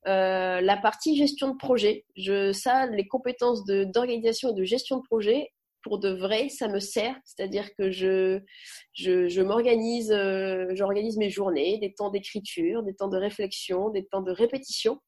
euh, 0.06 0.60
la 0.60 0.76
partie 0.76 1.16
gestion 1.16 1.50
de 1.50 1.56
projet. 1.56 2.04
Je, 2.16 2.52
ça, 2.52 2.86
les 2.86 3.06
compétences 3.06 3.64
d'organisation 3.64 4.50
et 4.50 4.54
de 4.54 4.64
gestion 4.64 4.98
de 4.98 5.02
projet, 5.02 5.50
pour 5.82 5.98
de 5.98 6.10
vrai, 6.10 6.48
ça 6.48 6.68
me 6.68 6.78
sert. 6.78 7.16
C'est-à-dire 7.24 7.74
que 7.74 7.90
je, 7.90 9.40
m'organise, 9.42 10.12
euh, 10.12 10.68
j'organise 10.74 11.16
mes 11.16 11.30
journées, 11.30 11.78
des 11.78 11.94
temps 11.94 12.10
d'écriture, 12.10 12.82
des 12.82 12.94
temps 12.94 13.08
de 13.08 13.18
réflexion, 13.18 13.90
des 13.90 14.06
temps 14.06 14.22
de 14.22 14.32
répétition. 14.32 15.00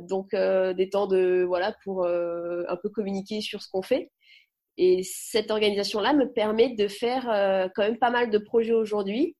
Donc, 0.00 0.34
euh, 0.34 0.72
des 0.72 0.88
temps 0.88 1.08
de, 1.08 1.44
voilà, 1.46 1.74
pour 1.82 2.06
un 2.06 2.76
peu 2.82 2.88
communiquer 2.88 3.40
sur 3.40 3.62
ce 3.62 3.68
qu'on 3.68 3.82
fait. 3.82 4.10
Et 4.76 5.02
cette 5.02 5.50
organisation-là 5.50 6.14
me 6.14 6.32
permet 6.32 6.74
de 6.74 6.86
faire 6.86 7.24
quand 7.74 7.82
même 7.82 7.98
pas 7.98 8.10
mal 8.10 8.30
de 8.30 8.38
projets 8.38 8.72
aujourd'hui 8.72 9.36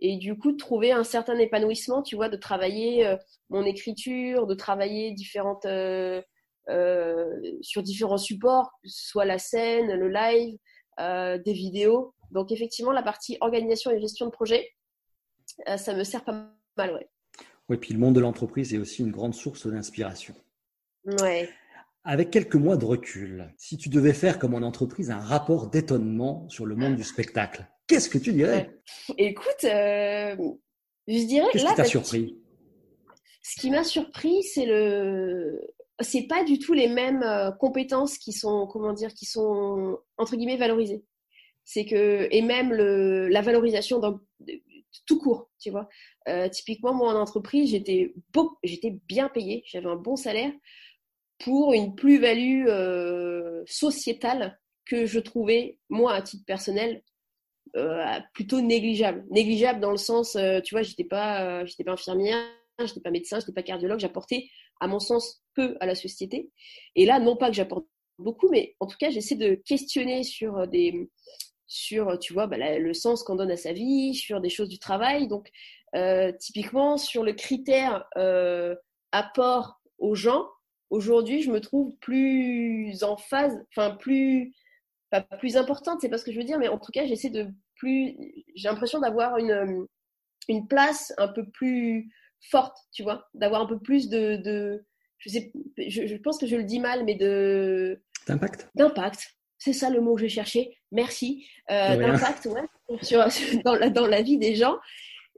et 0.00 0.16
du 0.16 0.36
coup 0.36 0.52
de 0.52 0.56
trouver 0.56 0.92
un 0.92 1.04
certain 1.04 1.38
épanouissement, 1.38 2.02
tu 2.02 2.16
vois, 2.16 2.28
de 2.28 2.36
travailler 2.36 3.06
euh, 3.06 3.16
mon 3.50 3.64
écriture, 3.64 4.46
de 4.46 4.54
travailler 4.54 5.12
différentes 5.12 5.66
euh, 5.66 6.20
euh, 6.68 7.26
sur 7.60 7.82
différents 7.82 8.18
supports, 8.18 8.72
que 8.82 8.88
ce 8.88 9.08
soit 9.08 9.24
la 9.24 9.38
scène, 9.38 9.92
le 9.92 10.08
live, 10.08 10.56
des 10.98 11.52
vidéos. 11.52 12.14
Donc 12.30 12.52
effectivement, 12.52 12.92
la 12.92 13.02
partie 13.02 13.36
organisation 13.40 13.90
et 13.90 14.00
gestion 14.00 14.26
de 14.26 14.30
projet, 14.30 14.70
ça 15.76 15.94
me 15.94 16.04
sert 16.04 16.24
pas 16.24 16.48
mal, 16.76 16.94
ouais. 16.94 17.08
Oui, 17.68 17.78
puis 17.78 17.94
le 17.94 18.00
monde 18.00 18.14
de 18.14 18.20
l'entreprise 18.20 18.74
est 18.74 18.78
aussi 18.78 19.02
une 19.02 19.10
grande 19.10 19.34
source 19.34 19.66
d'inspiration. 19.66 20.34
Ouais. 21.04 21.48
Avec 22.06 22.30
quelques 22.30 22.56
mois 22.56 22.76
de 22.76 22.84
recul, 22.84 23.54
si 23.56 23.78
tu 23.78 23.88
devais 23.88 24.12
faire 24.12 24.38
comme 24.38 24.54
en 24.54 24.58
entreprise 24.58 25.10
un 25.10 25.20
rapport 25.20 25.68
d'étonnement 25.68 26.46
sur 26.50 26.66
le 26.66 26.76
monde 26.76 26.96
du 26.96 27.02
spectacle, 27.02 27.66
qu'est-ce 27.86 28.10
que 28.10 28.18
tu 28.18 28.34
dirais? 28.34 28.78
Écoute, 29.16 29.64
euh, 29.64 30.36
je 31.08 31.26
dirais 31.26 31.46
Qu'est-ce 31.50 31.64
qui 31.64 31.74
t'a 31.74 31.82
là, 31.82 31.88
surpris? 31.88 32.38
Ce 33.42 33.58
qui 33.58 33.70
m'a 33.70 33.84
surpris, 33.84 34.42
c'est 34.42 34.66
le, 34.66 35.60
c'est 36.00 36.26
pas 36.26 36.44
du 36.44 36.58
tout 36.58 36.74
les 36.74 36.88
mêmes 36.88 37.22
euh, 37.22 37.50
compétences 37.52 38.18
qui 38.18 38.32
sont, 38.32 38.66
comment 38.66 38.92
dire, 38.92 39.14
qui 39.14 39.24
sont 39.24 39.98
entre 40.18 40.36
guillemets 40.36 40.58
valorisées. 40.58 41.04
C'est 41.64 41.86
que 41.86 42.28
et 42.30 42.42
même 42.42 42.72
le, 42.72 43.28
la 43.28 43.40
valorisation 43.40 43.98
dans 43.98 44.20
tout 45.06 45.18
court, 45.18 45.50
tu 45.58 45.70
vois. 45.70 45.88
Euh, 46.28 46.48
typiquement, 46.48 46.92
moi 46.92 47.14
en 47.14 47.20
entreprise, 47.20 47.70
j'étais 47.70 48.14
beau, 48.32 48.58
j'étais 48.62 48.90
bien 49.08 49.28
payée, 49.28 49.62
j'avais 49.66 49.88
un 49.88 49.96
bon 49.96 50.16
salaire 50.16 50.52
pour 51.38 51.72
une 51.72 51.94
plus-value 51.94 52.66
euh, 52.68 53.62
sociétale 53.66 54.58
que 54.86 55.06
je 55.06 55.18
trouvais 55.18 55.78
moi 55.88 56.12
à 56.12 56.22
titre 56.22 56.44
personnel 56.46 57.02
euh, 57.76 58.04
plutôt 58.34 58.60
négligeable. 58.60 59.24
Négligeable 59.30 59.80
dans 59.80 59.90
le 59.90 59.96
sens, 59.96 60.36
euh, 60.36 60.60
tu 60.60 60.74
vois, 60.74 60.82
j'étais 60.82 61.04
pas, 61.04 61.64
j'étais 61.64 61.84
pas 61.84 61.92
infirmière, 61.92 62.46
j'étais 62.78 63.00
pas 63.00 63.10
médecin, 63.10 63.40
j'étais 63.40 63.52
pas 63.52 63.62
cardiologue, 63.62 63.98
j'apportais, 63.98 64.48
à 64.80 64.86
mon 64.86 65.00
sens, 65.00 65.42
peu 65.54 65.76
à 65.80 65.86
la 65.86 65.94
société. 65.94 66.50
Et 66.94 67.06
là, 67.06 67.18
non 67.18 67.36
pas 67.36 67.48
que 67.48 67.56
j'apporte 67.56 67.86
beaucoup, 68.18 68.48
mais 68.50 68.76
en 68.80 68.86
tout 68.86 68.96
cas, 68.98 69.10
j'essaie 69.10 69.34
de 69.34 69.54
questionner 69.54 70.22
sur 70.22 70.68
des, 70.68 71.08
sur, 71.66 72.18
tu 72.18 72.32
vois, 72.32 72.46
bah, 72.46 72.78
le 72.78 72.94
sens 72.94 73.22
qu'on 73.22 73.36
donne 73.36 73.50
à 73.50 73.56
sa 73.56 73.72
vie, 73.72 74.14
sur 74.14 74.40
des 74.40 74.50
choses 74.50 74.68
du 74.68 74.78
travail. 74.78 75.26
Donc, 75.26 75.50
euh, 75.94 76.32
typiquement, 76.38 76.96
sur 76.96 77.22
le 77.22 77.32
critère 77.32 78.04
euh, 78.16 78.74
apport 79.12 79.80
aux 79.98 80.14
gens, 80.14 80.48
aujourd'hui, 80.90 81.42
je 81.42 81.50
me 81.50 81.60
trouve 81.60 81.94
plus 82.00 83.02
en 83.02 83.16
phase, 83.16 83.64
enfin 83.70 83.96
plus, 83.96 84.52
pas 85.10 85.22
plus 85.22 85.56
importante, 85.56 86.00
c'est 86.00 86.08
pas 86.08 86.18
ce 86.18 86.24
que 86.24 86.32
je 86.32 86.38
veux 86.38 86.44
dire, 86.44 86.58
mais 86.58 86.68
en 86.68 86.78
tout 86.78 86.92
cas, 86.92 87.06
j'essaie 87.06 87.30
de 87.30 87.48
plus, 87.76 88.16
j'ai 88.54 88.68
l'impression 88.68 89.00
d'avoir 89.00 89.36
une, 89.38 89.86
une 90.48 90.66
place 90.66 91.12
un 91.18 91.28
peu 91.28 91.48
plus 91.48 92.10
forte, 92.50 92.76
tu 92.92 93.02
vois, 93.02 93.28
d'avoir 93.34 93.62
un 93.62 93.66
peu 93.66 93.78
plus 93.78 94.08
de, 94.08 94.36
de 94.36 94.84
je 95.18 95.30
sais, 95.30 95.52
je, 95.78 96.16
pense 96.16 96.38
que 96.38 96.46
je 96.46 96.56
le 96.56 96.64
dis 96.64 96.80
mal, 96.80 97.04
mais 97.04 97.14
de 97.14 98.02
d'impact. 98.26 98.70
D'impact, 98.74 99.34
c'est 99.58 99.72
ça 99.72 99.90
le 99.90 100.00
mot 100.00 100.14
que 100.14 100.20
j'ai 100.20 100.28
cherché. 100.28 100.78
Merci. 100.92 101.46
Euh, 101.70 101.96
d'impact, 101.96 102.46
ouais, 102.46 102.98
sur, 103.02 103.24
dans, 103.64 103.74
la, 103.74 103.90
dans 103.90 104.06
la 104.06 104.22
vie 104.22 104.38
des 104.38 104.54
gens. 104.54 104.76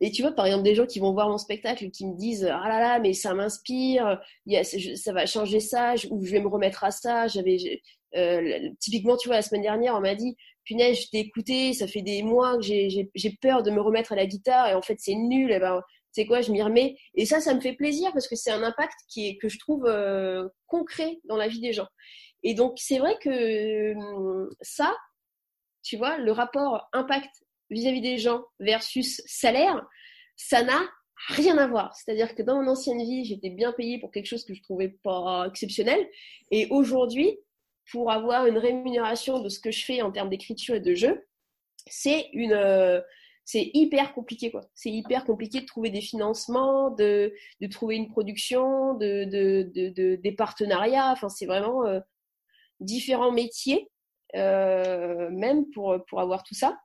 Et 0.00 0.10
tu 0.10 0.22
vois, 0.22 0.32
par 0.32 0.46
exemple, 0.46 0.64
des 0.64 0.74
gens 0.74 0.86
qui 0.86 0.98
vont 0.98 1.12
voir 1.12 1.28
mon 1.28 1.38
spectacle 1.38 1.90
qui 1.90 2.06
me 2.06 2.16
disent 2.16 2.44
Ah 2.44 2.68
là 2.68 2.80
là, 2.80 2.98
mais 2.98 3.14
ça 3.14 3.32
m'inspire, 3.34 4.20
ça 4.96 5.12
va 5.12 5.26
changer 5.26 5.60
ça, 5.60 5.94
ou 6.10 6.24
je 6.24 6.32
vais 6.32 6.40
me 6.40 6.48
remettre 6.48 6.84
à 6.84 6.90
ça. 6.90 7.26
J'avais, 7.28 7.80
euh, 8.16 8.70
typiquement, 8.78 9.16
tu 9.16 9.28
vois, 9.28 9.36
la 9.36 9.42
semaine 9.42 9.62
dernière, 9.62 9.94
on 9.94 10.00
m'a 10.00 10.14
dit 10.14 10.36
Punaise, 10.64 11.00
je 11.00 11.10
t'ai 11.10 11.20
écouté, 11.20 11.72
ça 11.72 11.86
fait 11.86 12.02
des 12.02 12.22
mois 12.22 12.56
que 12.58 12.62
j'ai 12.62 13.38
peur 13.40 13.62
de 13.62 13.70
me 13.70 13.80
remettre 13.80 14.12
à 14.12 14.16
la 14.16 14.26
guitare, 14.26 14.68
et 14.68 14.74
en 14.74 14.82
fait, 14.82 14.96
c'est 14.98 15.14
nul. 15.14 15.50
Et 15.52 15.58
ben, 15.58 15.80
c'est 16.16 16.26
quoi, 16.26 16.40
je 16.40 16.50
m'y 16.50 16.62
remets. 16.62 16.96
Et 17.14 17.26
ça, 17.26 17.40
ça 17.40 17.54
me 17.54 17.60
fait 17.60 17.74
plaisir 17.74 18.10
parce 18.12 18.26
que 18.26 18.36
c'est 18.36 18.50
un 18.50 18.62
impact 18.62 18.94
qui 19.08 19.28
est, 19.28 19.36
que 19.36 19.48
je 19.50 19.58
trouve 19.58 19.84
euh, 19.86 20.48
concret 20.66 21.18
dans 21.24 21.36
la 21.36 21.46
vie 21.46 21.60
des 21.60 21.74
gens. 21.74 21.88
Et 22.42 22.54
donc, 22.54 22.74
c'est 22.76 22.98
vrai 22.98 23.16
que 23.20 23.94
hum, 23.94 24.48
ça, 24.62 24.96
tu 25.82 25.96
vois, 25.98 26.16
le 26.18 26.32
rapport 26.32 26.88
impact 26.92 27.30
vis-à-vis 27.70 28.00
des 28.00 28.18
gens 28.18 28.44
versus 28.60 29.22
salaire, 29.26 29.86
ça 30.36 30.62
n'a 30.62 30.80
rien 31.28 31.58
à 31.58 31.66
voir. 31.66 31.94
C'est-à-dire 31.94 32.34
que 32.34 32.42
dans 32.42 32.62
mon 32.62 32.70
ancienne 32.70 32.98
vie, 32.98 33.24
j'étais 33.24 33.50
bien 33.50 33.72
payée 33.72 33.98
pour 33.98 34.10
quelque 34.10 34.26
chose 34.26 34.44
que 34.44 34.54
je 34.54 34.62
trouvais 34.62 34.96
pas 35.02 35.46
exceptionnel. 35.48 36.06
Et 36.50 36.66
aujourd'hui, 36.70 37.38
pour 37.90 38.10
avoir 38.10 38.46
une 38.46 38.58
rémunération 38.58 39.40
de 39.40 39.48
ce 39.48 39.60
que 39.60 39.70
je 39.70 39.84
fais 39.84 40.02
en 40.02 40.10
termes 40.10 40.28
d'écriture 40.28 40.74
et 40.74 40.80
de 40.80 40.94
jeu, 40.94 41.26
c'est 41.86 42.28
une, 42.32 42.52
euh, 42.52 43.00
c'est 43.44 43.70
hyper 43.74 44.12
compliqué 44.12 44.50
quoi. 44.50 44.62
C'est 44.74 44.90
hyper 44.90 45.24
compliqué 45.24 45.60
de 45.60 45.66
trouver 45.66 45.90
des 45.90 46.00
financements, 46.00 46.90
de, 46.90 47.32
de 47.60 47.66
trouver 47.68 47.96
une 47.96 48.08
production, 48.08 48.94
de, 48.94 49.24
de, 49.24 49.70
de, 49.72 50.16
des 50.16 50.32
partenariats. 50.32 51.12
Enfin, 51.12 51.28
c'est 51.28 51.46
vraiment 51.46 51.86
euh, 51.86 52.00
différents 52.80 53.32
métiers, 53.32 53.88
euh, 54.34 55.30
même 55.30 55.70
pour, 55.70 55.96
pour 56.08 56.20
avoir 56.20 56.42
tout 56.42 56.54
ça. 56.54 56.76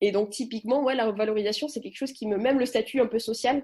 Et 0.00 0.12
donc, 0.12 0.30
typiquement, 0.30 0.82
ouais, 0.82 0.94
la 0.94 1.10
valorisation, 1.10 1.68
c'est 1.68 1.80
quelque 1.80 1.96
chose 1.96 2.12
qui 2.12 2.26
me. 2.26 2.36
Même 2.36 2.58
le 2.58 2.66
statut 2.66 3.00
un 3.00 3.06
peu 3.06 3.18
social, 3.18 3.62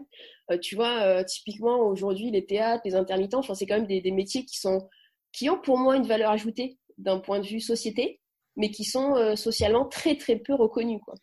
euh, 0.51 0.59
tu 0.59 0.77
vois, 0.77 1.03
euh, 1.03 1.25
typiquement, 1.25 1.81
aujourd'hui, 1.81 2.31
les 2.31 2.47
théâtres, 2.47 2.83
les 2.85 2.95
intermittents, 2.95 3.43
c'est 3.43 3.67
quand 3.67 3.77
même 3.77 3.87
des, 3.87 4.11
métiers 4.11 4.45
qui, 4.45 4.59
sont, 4.59 4.89
qui 5.33 5.51
ont 5.51 5.59
pour 5.61 5.79
moi 5.79 5.97
une 5.97 6.07
valeur 6.07 6.31
ajoutée 6.31 6.79
d'un 6.99 7.19
point 7.19 7.41
de 7.41 7.47
vue 7.47 7.61
société, 7.61 8.21
mais 8.57 8.71
qui 8.71 8.85
sont 8.85 9.17
euh, 9.17 9.37
socialement 9.37 9.87
très, 9.87 10.17
très 10.17 10.37
peu 10.37 10.55
reconnus. 10.55 11.01
Quoi. 11.05 11.15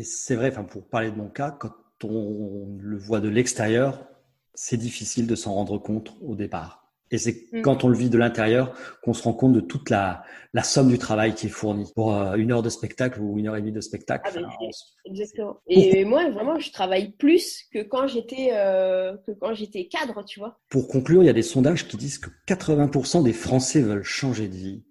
C'est 0.00 0.36
vrai, 0.36 0.52
pour 0.52 0.86
parler 0.88 1.10
de 1.10 1.16
mon 1.16 1.28
cas, 1.28 1.50
quand 1.50 1.72
on 2.04 2.76
le 2.78 2.96
voit 2.96 3.20
de 3.20 3.28
l'extérieur, 3.28 4.06
c'est 4.54 4.76
difficile 4.76 5.26
de 5.26 5.34
s'en 5.34 5.54
rendre 5.54 5.78
compte 5.78 6.14
au 6.22 6.36
départ. 6.36 6.83
Et 7.14 7.18
c'est 7.18 7.46
mm. 7.52 7.62
quand 7.62 7.84
on 7.84 7.88
le 7.88 7.96
vit 7.96 8.10
de 8.10 8.18
l'intérieur 8.18 8.76
qu'on 9.02 9.14
se 9.14 9.22
rend 9.22 9.34
compte 9.34 9.52
de 9.52 9.60
toute 9.60 9.88
la, 9.88 10.24
la 10.52 10.64
somme 10.64 10.88
du 10.88 10.98
travail 10.98 11.36
qui 11.36 11.46
est 11.46 11.50
fourni 11.50 11.84
pour 11.94 12.12
euh, 12.12 12.34
une 12.34 12.50
heure 12.50 12.62
de 12.62 12.68
spectacle 12.68 13.20
ou 13.20 13.38
une 13.38 13.46
heure 13.46 13.54
et 13.54 13.60
demie 13.60 13.70
de 13.70 13.80
spectacle. 13.80 14.44
Ah, 14.44 14.64
exactement. 15.04 15.60
Et 15.68 16.04
moi, 16.04 16.28
vraiment, 16.30 16.58
je 16.58 16.72
travaille 16.72 17.12
plus 17.12 17.62
que 17.72 17.84
quand 17.84 18.08
j'étais 18.08 18.48
euh, 18.50 19.16
que 19.28 19.30
quand 19.30 19.54
j'étais 19.54 19.86
cadre, 19.86 20.24
tu 20.24 20.40
vois. 20.40 20.58
Pour 20.68 20.88
conclure, 20.88 21.22
il 21.22 21.26
y 21.26 21.30
a 21.30 21.34
des 21.34 21.42
sondages 21.42 21.86
qui 21.86 21.96
disent 21.96 22.18
que 22.18 22.30
80% 22.48 23.22
des 23.22 23.32
Français 23.32 23.80
veulent 23.80 24.02
changer 24.02 24.48
de 24.48 24.56
vie. 24.56 24.84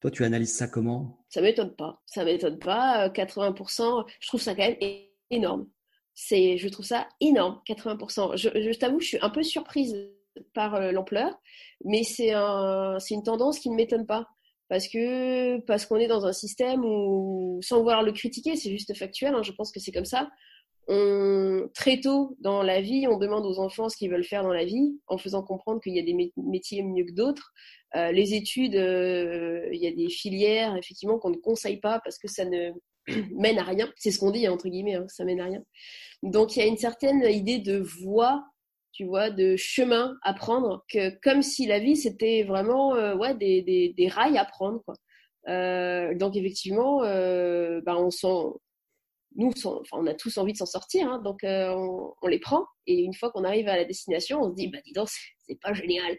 Toi, 0.00 0.12
tu 0.12 0.22
analyses 0.22 0.56
ça 0.56 0.68
comment? 0.68 1.24
Ça 1.28 1.42
m'étonne 1.42 1.74
pas. 1.74 2.00
Ça 2.06 2.24
m'étonne 2.24 2.60
pas. 2.60 3.08
80%, 3.08 3.82
euh, 3.82 4.02
je 4.20 4.28
trouve 4.28 4.40
ça 4.40 4.54
quand 4.54 4.62
même 4.62 4.76
énorme. 5.32 5.66
C'est, 6.14 6.56
je 6.56 6.68
trouve 6.68 6.86
ça 6.86 7.08
énorme, 7.20 7.60
80%. 7.68 8.36
Je, 8.36 8.48
je 8.48 8.78
t'avoue, 8.78 9.00
je 9.00 9.06
suis 9.06 9.18
un 9.22 9.30
peu 9.30 9.42
surprise 9.42 9.96
par 10.54 10.74
euh, 10.74 10.92
l'ampleur, 10.92 11.38
mais 11.84 12.02
c'est 12.02 12.32
un, 12.32 12.98
une 13.10 13.22
tendance 13.22 13.58
qui 13.58 13.70
ne 13.70 13.76
m'étonne 13.76 14.06
pas. 14.06 14.26
Parce 14.68 14.86
que 14.86 15.60
parce 15.60 15.86
qu'on 15.86 15.96
est 15.96 16.08
dans 16.08 16.26
un 16.26 16.32
système 16.32 16.84
où, 16.84 17.58
sans 17.62 17.78
vouloir 17.78 18.02
le 18.02 18.12
critiquer, 18.12 18.54
c'est 18.54 18.70
juste 18.70 18.94
factuel, 18.94 19.34
hein, 19.34 19.42
je 19.42 19.52
pense 19.52 19.72
que 19.72 19.80
c'est 19.80 19.92
comme 19.92 20.04
ça. 20.04 20.28
Très 21.74 22.00
tôt 22.00 22.36
dans 22.40 22.62
la 22.62 22.80
vie, 22.80 23.06
on 23.08 23.18
demande 23.18 23.44
aux 23.46 23.58
enfants 23.60 23.88
ce 23.88 23.96
qu'ils 23.96 24.10
veulent 24.10 24.24
faire 24.24 24.42
dans 24.42 24.52
la 24.52 24.64
vie, 24.64 24.98
en 25.06 25.18
faisant 25.18 25.42
comprendre 25.42 25.80
qu'il 25.80 25.94
y 25.94 25.98
a 25.98 26.02
des 26.02 26.32
métiers 26.36 26.82
mieux 26.82 27.04
que 27.04 27.12
d'autres. 27.12 27.52
Euh, 27.96 28.12
les 28.12 28.34
études, 28.34 28.76
euh, 28.76 29.66
il 29.72 29.80
y 29.82 29.86
a 29.86 29.92
des 29.92 30.10
filières 30.10 30.76
effectivement 30.76 31.18
qu'on 31.18 31.30
ne 31.30 31.36
conseille 31.36 31.78
pas 31.78 32.00
parce 32.04 32.18
que 32.18 32.28
ça 32.28 32.44
ne 32.44 32.72
mène 33.32 33.58
à 33.58 33.62
rien. 33.62 33.90
C'est 33.96 34.10
ce 34.10 34.18
qu'on 34.18 34.30
dit 34.30 34.46
entre 34.48 34.68
guillemets, 34.68 34.96
hein, 34.96 35.06
ça 35.08 35.24
mène 35.24 35.40
à 35.40 35.44
rien. 35.44 35.62
Donc 36.22 36.56
il 36.56 36.60
y 36.60 36.62
a 36.62 36.66
une 36.66 36.76
certaine 36.76 37.22
idée 37.22 37.58
de 37.58 37.78
voie 37.78 38.44
tu 38.92 39.04
vois, 39.04 39.30
de 39.30 39.56
chemin 39.56 40.16
à 40.22 40.34
prendre, 40.34 40.84
que 40.92 41.10
comme 41.20 41.42
si 41.42 41.66
la 41.66 41.78
vie 41.78 41.96
c'était 41.96 42.42
vraiment 42.42 42.94
euh, 42.96 43.14
ouais, 43.16 43.34
des, 43.34 43.94
des, 43.96 44.08
rails 44.08 44.38
à 44.38 44.44
prendre. 44.44 44.82
Euh, 45.48 46.14
donc 46.14 46.36
effectivement, 46.36 47.02
euh, 47.04 47.80
bah, 47.84 47.96
on 47.96 48.10
sent, 48.10 48.58
nous, 49.36 49.52
enfin, 49.64 49.98
on 49.98 50.06
a 50.06 50.14
tous 50.14 50.36
envie 50.38 50.52
de 50.52 50.58
s'en 50.58 50.66
sortir, 50.66 51.08
hein, 51.08 51.20
donc 51.24 51.40
on, 51.44 52.12
on, 52.20 52.26
les 52.26 52.40
prend. 52.40 52.64
Et 52.86 53.00
une 53.02 53.14
fois 53.14 53.30
qu'on 53.30 53.44
arrive 53.44 53.68
à 53.68 53.76
la 53.76 53.84
destination, 53.84 54.42
on 54.42 54.50
se 54.50 54.54
dit, 54.54 54.68
bah 54.68 54.78
dis 54.84 54.92
donc, 54.92 55.08
c'est 55.46 55.60
pas 55.60 55.72
génial. 55.74 56.16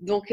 Donc, 0.00 0.32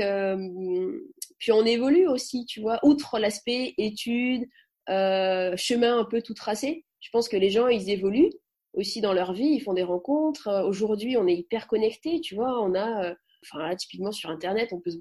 puis 1.40 1.52
on 1.52 1.66
évolue 1.66 2.08
aussi, 2.08 2.46
tu 2.46 2.62
vois, 2.62 2.80
outre 2.84 3.20
l'aspect 3.20 3.74
études, 3.78 4.46
chemin 4.88 6.00
un 6.00 6.06
peu 6.06 6.22
tout 6.22 6.34
tracé. 6.34 6.86
Je 7.00 7.10
pense 7.12 7.30
que 7.30 7.38
les 7.38 7.50
gens, 7.50 7.68
ils 7.68 7.90
évoluent 7.90 8.32
aussi 8.74 9.02
dans 9.02 9.14
leur 9.14 9.34
vie, 9.34 9.50
ils 9.50 9.62
font 9.62 9.74
des 9.74 9.84
rencontres. 9.84 10.48
Euh, 10.48 10.64
aujourd'hui, 10.64 11.18
on 11.18 11.28
est 11.28 11.36
hyper 11.36 11.68
connectés, 11.68 12.22
tu 12.22 12.36
vois, 12.36 12.62
on 12.62 12.76
a, 12.76 13.06
euh, 13.06 13.16
enfin 13.44 13.60
là, 13.60 13.76
typiquement 13.76 14.12
sur 14.12 14.30
Internet, 14.30 14.70
on 14.74 14.80
peut, 14.80 14.92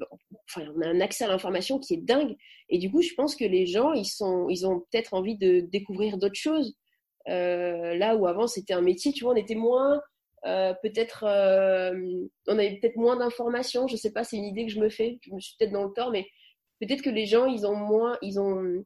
enfin, 0.48 0.66
on 0.76 0.80
a 0.82 0.88
un 0.88 1.00
accès 1.00 1.24
à 1.24 1.28
l'information 1.28 1.78
qui 1.78 1.94
est 1.94 1.98
dingue. 1.98 2.36
Et 2.68 2.78
du 2.78 2.90
coup, 2.90 3.02
je 3.02 3.14
pense 3.14 3.36
que 3.36 3.44
les 3.44 3.66
gens, 3.66 3.92
ils 3.92 4.06
sont, 4.06 4.48
ils 4.48 4.66
ont 4.66 4.80
peut-être 4.80 5.14
envie 5.14 5.36
de 5.36 5.60
découvrir 5.60 6.18
d'autres 6.18 6.34
choses. 6.34 6.76
Euh, 7.28 7.94
là 7.96 8.16
où 8.16 8.26
avant 8.26 8.46
c'était 8.46 8.72
un 8.72 8.80
métier, 8.80 9.12
tu 9.12 9.24
vois, 9.24 9.34
on 9.34 9.36
était 9.36 9.54
moins, 9.54 10.00
euh, 10.46 10.72
peut-être, 10.82 11.24
euh, 11.24 12.26
on 12.46 12.58
avait 12.58 12.78
peut-être 12.80 12.96
moins 12.96 13.16
d'informations. 13.16 13.86
Je 13.86 13.96
sais 13.96 14.12
pas, 14.12 14.24
c'est 14.24 14.36
une 14.36 14.44
idée 14.44 14.66
que 14.66 14.72
je 14.72 14.80
me 14.80 14.88
fais. 14.88 15.18
Je 15.22 15.34
me 15.34 15.40
suis 15.40 15.56
peut-être 15.58 15.72
dans 15.72 15.84
le 15.84 15.92
tort, 15.92 16.10
mais 16.10 16.26
peut-être 16.80 17.02
que 17.02 17.10
les 17.10 17.26
gens, 17.26 17.46
ils 17.46 17.66
ont 17.66 17.76
moins, 17.76 18.16
ils 18.22 18.38
ont, 18.40 18.84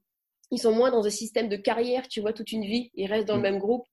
ils 0.50 0.58
sont 0.58 0.72
moins 0.72 0.90
dans 0.90 1.06
un 1.06 1.10
système 1.10 1.48
de 1.48 1.56
carrière, 1.56 2.08
tu 2.08 2.20
vois, 2.20 2.32
toute 2.32 2.52
une 2.52 2.64
vie. 2.64 2.90
Ils 2.94 3.06
restent 3.06 3.28
dans 3.28 3.36
le 3.36 3.40
mmh. 3.40 3.42
même 3.42 3.58
groupe. 3.58 3.86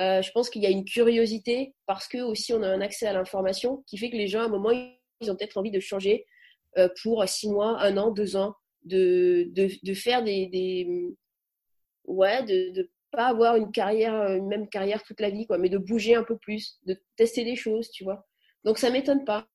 Euh, 0.00 0.22
je 0.22 0.30
pense 0.32 0.50
qu'il 0.50 0.62
y 0.62 0.66
a 0.66 0.70
une 0.70 0.84
curiosité 0.84 1.74
parce 1.86 2.08
que 2.08 2.18
aussi 2.18 2.52
on 2.52 2.62
a 2.62 2.68
un 2.68 2.80
accès 2.80 3.06
à 3.06 3.12
l'information 3.12 3.84
qui 3.86 3.96
fait 3.96 4.10
que 4.10 4.16
les 4.16 4.26
gens 4.26 4.40
à 4.40 4.44
un 4.44 4.48
moment 4.48 4.70
ils 5.20 5.30
ont 5.30 5.36
peut-être 5.36 5.56
envie 5.56 5.70
de 5.70 5.78
changer 5.78 6.26
euh, 6.78 6.88
pour 7.02 7.26
six 7.28 7.48
mois, 7.48 7.80
un 7.80 7.96
an, 7.96 8.10
deux 8.10 8.34
ans, 8.34 8.56
de, 8.84 9.48
de, 9.52 9.70
de 9.82 9.94
faire 9.94 10.24
des, 10.24 10.46
des, 10.46 11.14
ouais, 12.04 12.42
de, 12.42 12.72
de 12.72 12.90
pas 13.12 13.26
avoir 13.28 13.56
une 13.56 13.70
carrière, 13.70 14.32
une 14.32 14.48
même 14.48 14.68
carrière 14.68 15.02
toute 15.04 15.20
la 15.20 15.30
vie, 15.30 15.46
quoi, 15.46 15.58
mais 15.58 15.68
de 15.68 15.78
bouger 15.78 16.16
un 16.16 16.24
peu 16.24 16.36
plus, 16.36 16.80
de 16.84 17.00
tester 17.16 17.44
des 17.44 17.56
choses, 17.56 17.90
tu 17.90 18.04
vois. 18.04 18.26
Donc 18.64 18.78
ça 18.78 18.90
m'étonne 18.90 19.24
pas. 19.24 19.46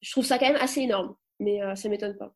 Je 0.00 0.10
trouve 0.10 0.24
ça 0.24 0.38
quand 0.38 0.46
même 0.46 0.60
assez 0.60 0.80
énorme, 0.80 1.14
mais 1.38 1.62
euh, 1.62 1.74
ça 1.74 1.88
m'étonne 1.88 2.16
pas. 2.16 2.34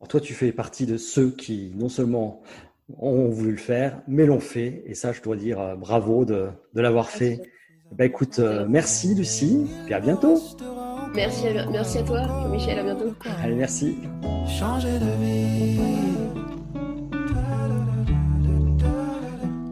Alors 0.00 0.08
toi, 0.08 0.20
tu 0.20 0.34
fais 0.34 0.52
partie 0.52 0.84
de 0.84 0.96
ceux 0.96 1.30
qui 1.30 1.72
non 1.74 1.88
seulement 1.88 2.42
ont 2.98 3.28
voulu 3.28 3.52
le 3.52 3.56
faire, 3.56 4.00
mais 4.08 4.26
l'ont 4.26 4.40
fait. 4.40 4.82
Et 4.86 4.94
ça, 4.94 5.12
je 5.12 5.20
dois 5.22 5.36
dire 5.36 5.60
euh, 5.60 5.74
bravo 5.74 6.24
de, 6.24 6.48
de 6.74 6.80
l'avoir 6.80 7.08
fait. 7.08 7.40
Bah, 7.92 8.04
écoute, 8.04 8.38
euh, 8.38 8.66
merci 8.68 9.14
Lucie, 9.14 9.66
puis 9.84 9.94
à 9.94 10.00
bientôt. 10.00 10.38
Merci 11.14 11.48
à, 11.48 11.70
merci 11.70 11.98
à 11.98 12.02
toi, 12.02 12.48
Michel, 12.50 12.78
à 12.78 12.84
bientôt. 12.84 13.14
Allez, 13.42 13.54
merci. 13.54 13.96
Changer 14.46 14.98
de 14.98 15.24
vie. 15.24 15.80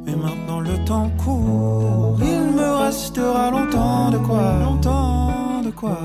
Mais 0.04 0.16
maintenant 0.16 0.60
le 0.60 0.84
temps 0.84 1.10
court, 1.22 2.18
il 2.20 2.54
me 2.54 2.84
restera 2.84 3.50
longtemps 3.50 4.10
de 4.10 4.18
quoi, 4.18 4.58
longtemps 4.64 5.62
de 5.62 5.70
quoi 5.70 5.98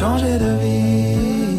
changer 0.00 0.38
de 0.38 0.52
vie. 0.62 1.49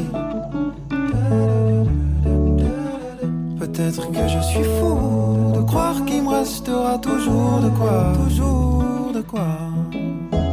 Peut-être 3.82 4.12
que 4.12 4.28
je 4.28 4.40
suis 4.42 4.64
fou 4.64 5.54
de 5.56 5.62
croire 5.62 6.06
qu'il 6.06 6.22
me 6.22 6.30
restera 6.30 7.00
toujours 7.00 7.62
de 7.64 7.70
quoi, 7.70 8.14
toujours 8.14 9.12
de 9.12 9.22
quoi 9.22 9.58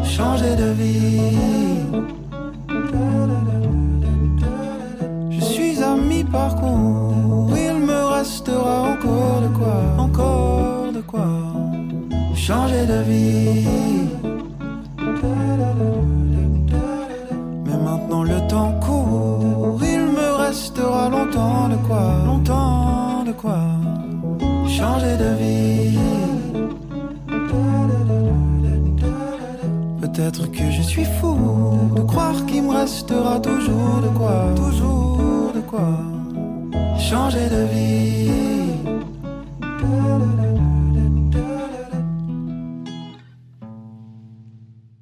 changer 0.02 0.56
de 0.56 0.70
vie. 0.70 1.82
Je 5.30 5.40
suis 5.40 5.82
à 5.82 5.94
mi-parcours, 5.94 7.50
il 7.54 7.74
me 7.90 8.00
restera 8.16 8.92
encore 8.92 9.42
de 9.42 9.48
quoi, 9.58 9.78
encore 9.98 10.92
de 10.94 11.00
quoi 11.02 11.28
changer 12.34 12.86
de 12.86 13.02
vie. 13.10 13.77
Restera 32.80 33.40
toujours 33.40 34.00
de 34.02 34.08
quoi, 34.18 34.54
toujours 34.54 35.52
de 35.54 35.60
quoi 35.60 35.90
changer 36.98 37.48
de 37.48 37.62
vie. 37.72 38.07